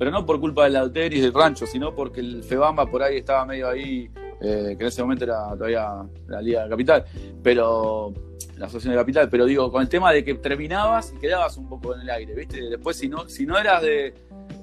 [0.00, 3.18] pero no por culpa del Lauteris y del rancho, sino porque el Febamba por ahí
[3.18, 4.10] estaba medio ahí,
[4.40, 5.90] eh, que en ese momento era todavía
[6.26, 7.04] la Liga de Capital,
[7.42, 8.14] pero
[8.56, 11.68] la Asociación de Capital, pero digo, con el tema de que terminabas y quedabas un
[11.68, 12.70] poco en el aire, ¿viste?
[12.70, 14.14] Después, si no, si no eras de.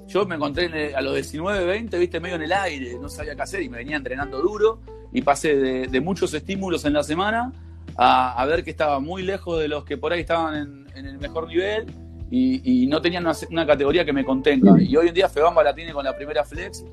[0.08, 2.18] Yo me encontré a los 19, 20, ¿viste?
[2.18, 4.80] Medio en el aire, no sabía qué hacer y me venía entrenando duro
[5.12, 5.54] y pasé
[5.86, 7.52] de muchos estímulos en la semana
[8.00, 11.48] a, ver que estaba muy lejos de los que por ahí estaban en, el mejor
[11.48, 11.86] nivel
[12.30, 14.80] y, no tenían una, categoría que me contenga.
[14.80, 16.84] Y hoy en día Febamba la tiene con la primera flex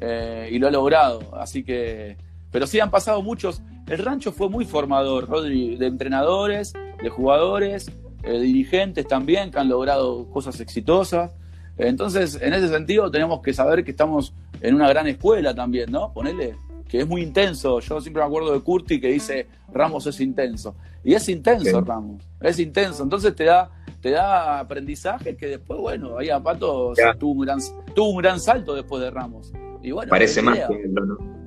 [0.00, 1.20] eh, y lo ha logrado.
[1.36, 2.16] Así que.
[2.50, 3.62] Pero sí han pasado muchos.
[3.88, 7.90] El rancho fue muy formador, Rodri, de entrenadores, de jugadores,
[8.22, 11.32] eh, dirigentes también, que han logrado cosas exitosas.
[11.76, 16.12] Entonces, en ese sentido, tenemos que saber que estamos en una gran escuela también, ¿no?
[16.12, 16.54] Ponerle
[16.88, 17.80] que es muy intenso.
[17.80, 20.76] Yo siempre me acuerdo de Curti que dice Ramos es intenso.
[21.02, 23.02] Y es intenso Ramos, es intenso.
[23.02, 23.68] Entonces te da,
[24.04, 27.58] te da aprendizaje que después, bueno, ahí a Pato tuvo un, gran,
[27.94, 29.50] tuvo un gran salto después de Ramos.
[29.82, 30.84] Y bueno, Parece más que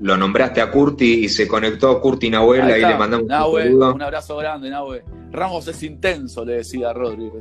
[0.01, 3.93] lo, nombraste a Curti y se conectó Curti Nahuel, ahí, ahí le mandamos un saludo.
[3.93, 5.03] Un abrazo grande, Nahue.
[5.29, 7.29] Ramos es intenso, le decía a Rodri.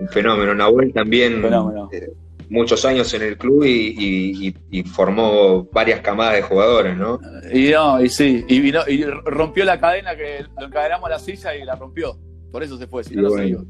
[0.00, 1.42] un fenómeno, Nahuel también.
[1.42, 1.90] Fenómeno.
[1.92, 2.10] Eh,
[2.48, 4.54] muchos años en el club y,
[4.94, 7.20] formó varias camadas de jugadores, ¿no?
[7.52, 11.18] Y no, y sí, y, vino, y rompió la cadena que lo encadenamos a la
[11.18, 12.16] silla y la rompió.
[12.50, 13.64] Por eso se fue, si no lo siguió.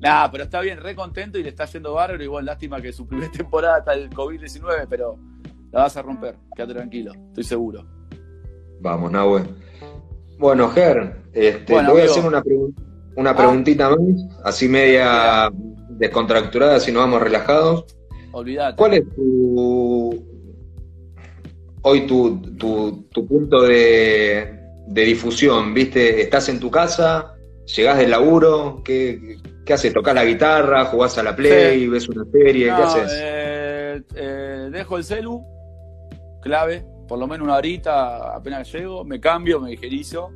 [0.00, 2.22] Nah, pero está bien, re contento y le está yendo bárbaro.
[2.22, 5.18] Igual lástima que su primera temporada está el COVID-19, pero
[5.72, 6.36] la vas a romper.
[6.54, 7.84] Quédate tranquilo, estoy seguro.
[8.80, 9.42] Vamos, Nahue.
[10.38, 12.42] Bueno, Ger, este, te voy a hacer una,
[13.16, 13.36] una ah.
[13.36, 13.98] preguntita más,
[14.44, 15.50] así media
[15.90, 17.84] descontracturada, si nos vamos relajados.
[18.76, 20.24] ¿Cuál es tu
[21.82, 25.74] hoy tu, tu, punto de, difusión?
[25.74, 26.22] ¿Viste?
[26.22, 27.34] ¿Estás en tu casa?
[27.76, 28.82] ¿Llegás del laburo?
[28.84, 29.92] ¿Qué, qué haces?
[29.92, 30.86] ¿Tocás la guitarra?
[30.86, 31.86] ¿Jugás a la play?
[31.86, 32.64] ¿Ves una serie?
[32.64, 33.12] ¿Qué haces?
[33.14, 35.42] Eh, eh, dejo el celu,
[36.42, 40.30] clave, por lo menos una horita apenas llego, me cambio, me digerizo,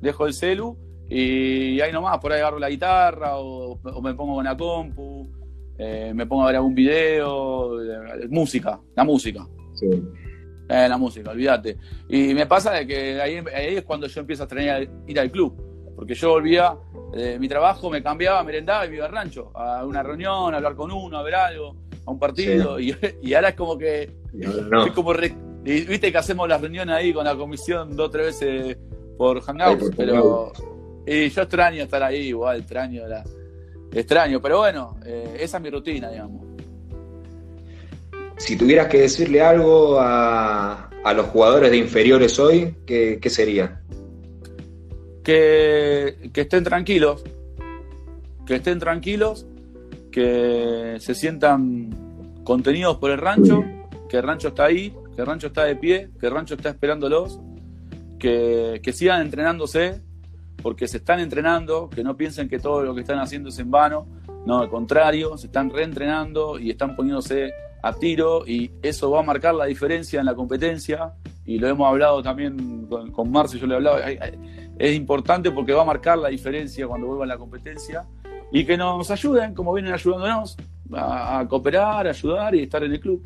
[0.00, 0.76] dejo el celu
[1.08, 5.30] y ahí nomás, por ahí agarro la guitarra o, o me pongo con la compu
[5.78, 7.76] eh, me pongo a ver algún video,
[8.28, 9.46] música, la música.
[9.74, 9.88] Sí.
[10.68, 11.76] Eh, la música, olvídate.
[12.08, 13.42] Y me pasa de que ahí,
[13.76, 15.54] es cuando yo empiezo a extrañar ir al club,
[16.02, 16.74] porque yo volvía
[17.12, 20.56] de mi trabajo, me cambiaba, merendaba y me iba al rancho, a una reunión, a
[20.56, 22.92] hablar con uno, a ver algo, a un partido, y,
[23.32, 24.10] ahora es como que...
[24.96, 25.14] como
[25.62, 28.76] Viste que hacemos las reuniones ahí con la comisión dos o tres veces
[29.16, 30.50] por Hangouts, pero...
[31.06, 33.22] Y yo extraño estar ahí, igual, extraño la
[33.92, 36.44] extraño, pero bueno, eh, esa es mi rutina, digamos.
[38.38, 43.80] Si tuvieras que decirle algo a, los jugadores de inferiores hoy, ¿qué, sería?
[45.22, 47.22] Que, estén tranquilos,
[48.46, 49.46] que estén tranquilos,
[50.10, 53.64] que se sientan contenidos por el rancho,
[54.08, 56.70] que el rancho está ahí, que el rancho está de pie, que el rancho está
[56.70, 57.38] esperándolos,
[58.18, 60.00] que, que sigan entrenándose,
[60.62, 63.70] porque se están entrenando, que no piensen que todo lo que están haciendo es en
[63.70, 64.06] vano,
[64.46, 69.22] no, al contrario, se están reentrenando y están poniéndose a tiro y eso va a
[69.22, 71.12] marcar la diferencia en la competencia
[71.44, 74.00] y lo hemos hablado también con, con Marcio, yo le hablaba,
[74.82, 78.04] es importante porque va a marcar la diferencia cuando vuelva a la competencia
[78.50, 80.56] y que nos ayuden, como vienen ayudándonos,
[80.92, 83.22] a, cooperar, a ayudar y estar en el club.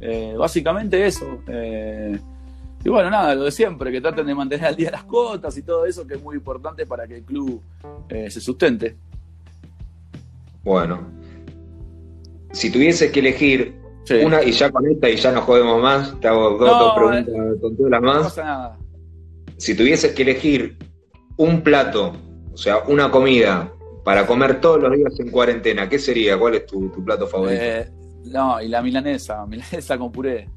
[0.00, 1.42] Eh, básicamente eso.
[1.46, 2.18] Eh,
[2.82, 5.62] y bueno, nada, lo de siempre, que traten de mantener al día las cuotas y
[5.62, 7.60] todo eso, que es muy importante para que el club
[8.08, 8.96] eh, se sustente.
[10.62, 11.06] Bueno,
[12.50, 13.74] si tuvieses que elegir
[14.24, 17.60] una, y ya con esta y ya no jodemos más, te hago dos, preguntas eh,
[17.60, 18.16] con todas las más.
[18.16, 18.78] No pasa nada.
[19.58, 20.78] Si tuvieses que elegir
[21.36, 22.12] un plato,
[22.52, 23.72] o sea, una comida
[24.04, 26.38] para comer todos los días en cuarentena, ¿qué sería?
[26.38, 27.62] ¿Cuál es tu, plato favorito?
[27.62, 27.90] Eh,
[28.26, 30.48] no, y la milanesa, milanesa con puré.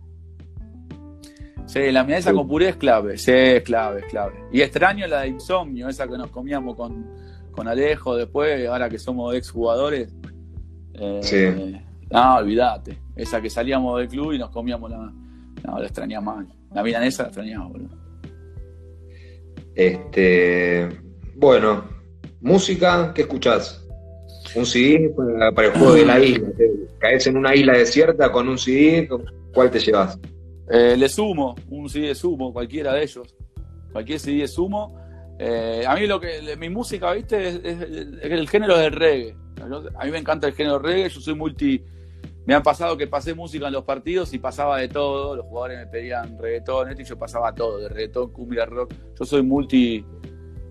[1.65, 4.35] Sí, la milanesa con puré es clave, sí, es clave, es clave.
[4.51, 7.07] Y extraño la de insomnio, esa que nos comíamos con,
[7.51, 10.13] con Alejo después, ahora que somos exjugadores.
[10.93, 11.81] Eh, sí.
[12.09, 12.97] No, olvídate.
[13.15, 14.97] Esa que salíamos del club y nos comíamos la.
[15.65, 16.47] No, la extrañaba mal.
[16.73, 18.06] La milanesa la extrañaba, boludo.
[19.77, 20.89] Este.
[21.35, 21.85] Bueno,
[22.41, 23.85] música, ¿qué escuchás?
[24.55, 26.49] Un CD para, el juego de la isla.
[26.97, 29.07] Caes en una isla desierta con un CD,
[29.53, 30.17] ¿cuál te llevas?
[30.71, 33.35] Eh, le sumo, un CD de sumo, cualquiera de ellos.
[33.91, 34.99] Cualquier CD de sumo.
[35.37, 37.61] Eh, a mí lo que mi música, viste, es,
[38.23, 39.35] el género del reggae.
[39.95, 41.83] A mí me encanta el género reggae, yo soy multi.
[42.47, 45.35] Me han pasado que pasé música en los partidos y pasaba de todo.
[45.35, 48.93] Los jugadores me pedían reggaetón, y yo pasaba todo, de reggaetón, cumbia, rock.
[49.19, 50.05] Yo soy multi,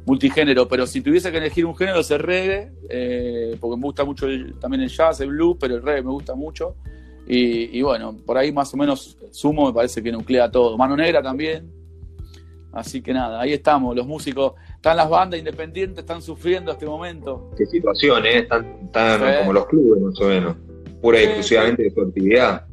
[0.06, 4.06] multigénero, pero si tuviese que elegir un género es el reggae, eh, porque me gusta
[4.06, 4.26] mucho
[4.58, 6.76] también el jazz, el blues, pero el reggae me gusta mucho.
[7.28, 10.78] Y, bueno, por ahí más o menos sumo, me parece que nuclea todo.
[10.78, 11.70] Mano Negra también.
[12.72, 17.50] Así que nada, ahí estamos, los músicos, están las bandas independientes, están sufriendo este momento.
[17.56, 18.38] Qué situación, ¿eh?
[18.38, 18.78] Están,
[19.40, 20.56] como los clubes, más o menos.
[21.06, 22.66] Pura y exclusivamente de su actividad.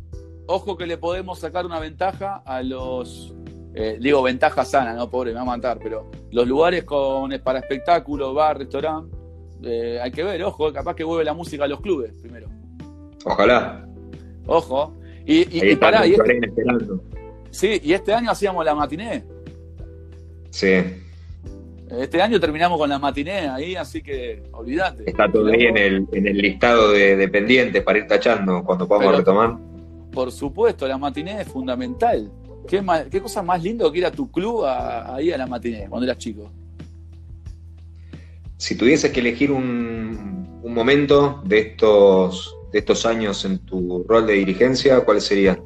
[0.48, 3.36] Ojo que le podemos sacar una ventaja a los
[3.76, 7.60] eh, digo ventaja sana, no pobre, me va a matar, pero los lugares con para
[7.60, 9.16] espectáculo, bar, restaurante,
[9.64, 12.48] eh, hay que ver, ojo, capaz que vuelve la música a los clubes primero.
[13.24, 13.88] Ojalá.
[14.48, 14.96] Ojo.
[15.28, 16.40] Y, y, pará, y este,
[17.52, 19.24] sí, y este año hacíamos la matiné.
[20.50, 20.84] Sí.
[22.00, 25.10] Este año terminamos con la matiné ahí, así que olvídate.
[25.10, 29.18] Está todo ahí en el, en el listado de dependientes para ir tachando cuando podamos
[29.18, 29.58] retomar.
[30.12, 32.32] Por supuesto, la matiné es fundamental.
[32.68, 36.18] ¿Qué, cosa más lindo que ir a tu club ahí a la matiné cuando eras
[36.18, 36.52] chico?
[38.58, 44.34] Si tuvieses que elegir un, momento de estos, de estos años en tu rol de
[44.34, 45.60] dirigencia, ¿cuál sería?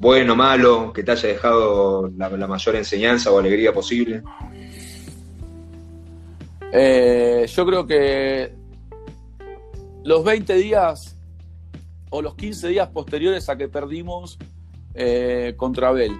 [0.00, 4.22] Bueno, malo, que te haya dejado la, mayor enseñanza o alegría posible.
[6.76, 8.52] Eh, yo creo que
[10.02, 11.16] los 20 días
[12.10, 14.38] o los 15 días posteriores a que perdimos
[14.94, 16.12] eh, contra Abel.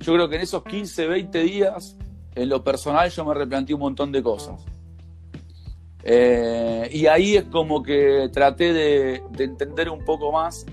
[0.00, 1.96] Yo creo que en esos 15, 20 días,
[2.34, 4.64] en lo personal, yo me replanteé un montón de cosas.
[6.02, 10.66] Eh, y ahí es como que traté de, entender un poco más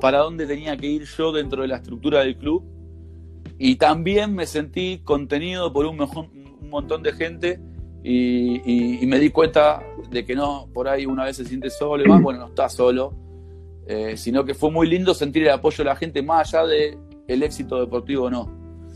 [0.00, 2.64] para dónde tenía que ir yo dentro de la estructura del club.
[3.58, 6.41] Y también me sentí contenido por un, un
[6.72, 7.60] montón de gente
[8.02, 12.08] y, me di cuenta de que no, por ahí una vez se siente solo y
[12.08, 13.22] más, bueno, no está solo
[13.86, 16.96] eh, sino que fue muy lindo sentir el apoyo de la gente más allá de
[17.26, 18.48] el éxito deportivo o no.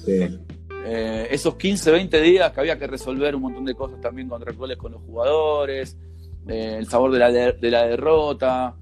[0.06, 4.76] Eh, esos 15, 20 días que había que resolver un montón de cosas también contractuales
[4.76, 5.96] con los jugadores,
[6.46, 8.76] eh, el sabor de la, de, la derrota,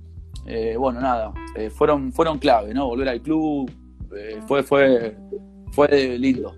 [0.78, 1.32] bueno, nada,
[1.70, 2.86] fueron, fueron clave, ¿no?
[2.88, 3.70] Volver al club,
[4.47, 5.16] fue, fue,
[5.72, 6.55] fue lindo.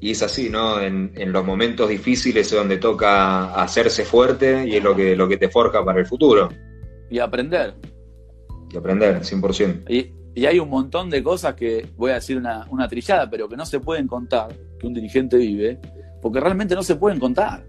[0.00, 0.80] Y es así, ¿no?
[0.80, 5.28] En, en, los momentos difíciles es donde toca hacerse fuerte y es lo que, lo
[5.28, 6.48] que te forja para el futuro.
[7.10, 7.74] Y aprender
[8.72, 9.84] y aprender, 100%.
[9.88, 13.48] Y, y hay un montón de cosas que, voy a decir una, una trillada, pero
[13.48, 15.78] que no se pueden contar, que un dirigente vive,
[16.22, 17.64] porque realmente no se pueden contar.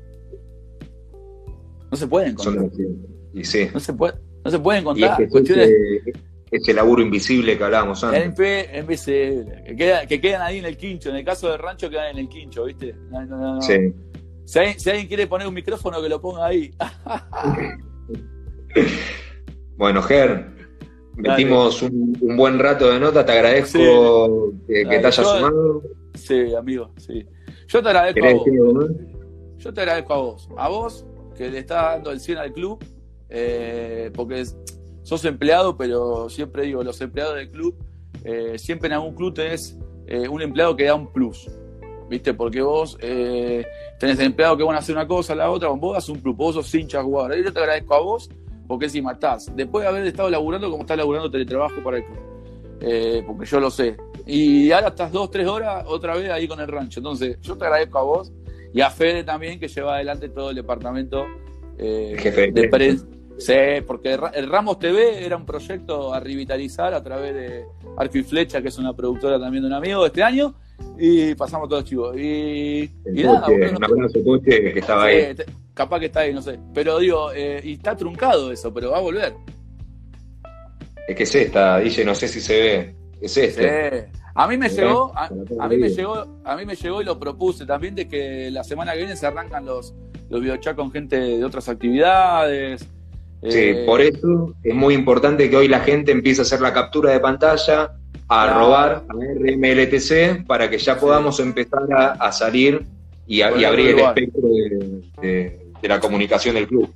[1.90, 2.70] No se pueden contar.
[3.34, 3.68] y sí.
[3.74, 4.14] No se, puede,
[4.46, 5.20] no se pueden contar.
[5.20, 5.76] Y ese,
[6.52, 8.26] ese, laburo invisible que hablábamos antes.
[8.78, 9.64] invisible.
[9.66, 11.10] Que, queda, que quedan ahí en el quincho.
[11.10, 12.94] En el caso del rancho quedan en el quincho, ¿viste?
[13.10, 13.94] No, no, no, sí.
[14.46, 16.74] Si, si alguien quiere poner un micrófono, que lo ponga ahí.
[19.78, 20.52] bueno, Ger,
[21.16, 25.84] Metimos un, buen rato de nota, te agradezco que, te hayas sumado.
[26.14, 27.26] Sí, amigo, sí.
[27.68, 28.92] Yo te agradezco a vos.
[29.58, 30.50] Yo te agradezco a vos.
[30.58, 32.84] A vos, que le estás dando el 100 al club,
[33.30, 34.44] eh, porque
[35.04, 37.76] sos empleado, pero siempre digo, los empleados del club,
[38.24, 39.78] eh, siempre en algún club tenés
[40.08, 41.50] eh, un empleado que da un plus.
[42.10, 42.34] ¿Viste?
[42.34, 46.20] Porque vos tenés empleado que van a hacer una cosa, la otra, vos das un
[46.20, 47.42] plus, vos sos hincha jugador.
[47.42, 48.30] Yo te agradezco a vos
[48.72, 52.20] porque si matás, después de haber estado laburando como estás laburando teletrabajo para el club,
[52.80, 56.58] eh, porque yo lo sé, y ahora estás dos, tres horas otra vez ahí con
[56.62, 57.02] el rancho.
[57.02, 58.32] Entonces, yo te agradezco a vos
[58.74, 61.26] y a Fede también que lleva adelante todo el departamento
[61.78, 63.06] eh, Jefe, de prensa.
[63.42, 67.66] Sí, porque el Ramos TV era un proyecto a revitalizar a través de
[67.98, 70.54] Arco y Flecha, que es una productora también de un amigo de este año,
[71.00, 72.16] y pasamos todos chicos.
[72.18, 75.36] Y, y nada, un abrazo coche que estaba ahí
[75.74, 76.60] capaz que está ahí, no sé.
[76.74, 79.34] Pero digo, eh, y está truncado eso, pero va a volver.
[81.08, 82.96] Es que es esta, dice, no sé si se ve.
[83.20, 84.10] Es este.
[84.34, 85.30] A mí me llegó, a,
[85.68, 88.94] mí me llegó, a mí me llegó y lo propuse también de que la semana
[88.94, 89.94] que viene se arrancan los,
[90.30, 92.88] los videochats con gente de otras actividades.
[93.44, 96.74] Sí, eh, por eso es muy importante que hoy la gente empiece a hacer la
[96.74, 97.92] captura de pantalla,
[98.28, 102.86] a robar a RMLTC para que ya podamos empezar a, salir
[103.26, 104.42] y, abrir el espectro
[105.22, 106.94] de, de la comunicación del club.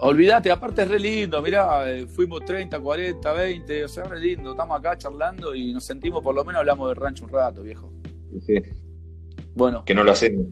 [0.00, 4.52] Olvídate, aparte es re lindo, mirá, eh, fuimos 30, 40, 20, o sea, re lindo,
[4.52, 7.92] estamos acá charlando y nos sentimos, por lo menos hablamos del rancho un rato, viejo.
[8.46, 8.62] Sí.
[9.56, 9.84] Bueno.
[9.84, 10.46] Que no lo hacemos.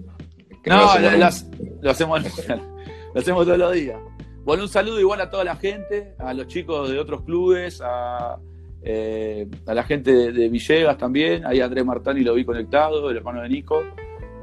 [0.67, 1.27] no, lo,
[1.89, 2.23] hacemos,
[3.15, 4.01] lo hacemos todos los días.
[4.47, 8.39] Bueno, un saludo igual a toda la gente, a los chicos de otros clubes, a,
[8.81, 11.45] eh, la gente de, Villegas también.
[11.45, 13.83] Ahí Andrés Martani lo vi conectado, el hermano de Nico.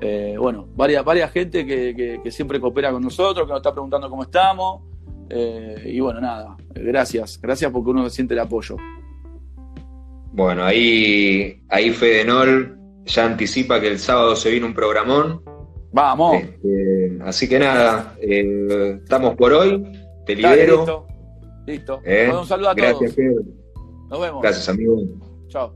[0.01, 4.23] Eh, bueno, varias, varias gente que, siempre coopera con nosotros, que nos está preguntando cómo
[4.23, 4.81] estamos.
[5.29, 8.75] Eh, y bueno, nada, gracias, gracias porque uno siente el apoyo.
[10.33, 15.52] Bueno, ahí, ahí Fedenol ya anticipa que el sábado se viene un programón.
[15.93, 16.41] Vamos.
[16.41, 19.83] Este, así que nada, eh, estamos por hoy.
[20.25, 20.77] Te libero.
[20.77, 21.07] listo.
[21.65, 22.01] Listo.
[22.39, 23.45] un saludo a Gracias, todos.
[24.09, 24.41] Nos vemos.
[24.41, 24.97] Gracias, amigo.
[25.47, 25.71] Chao.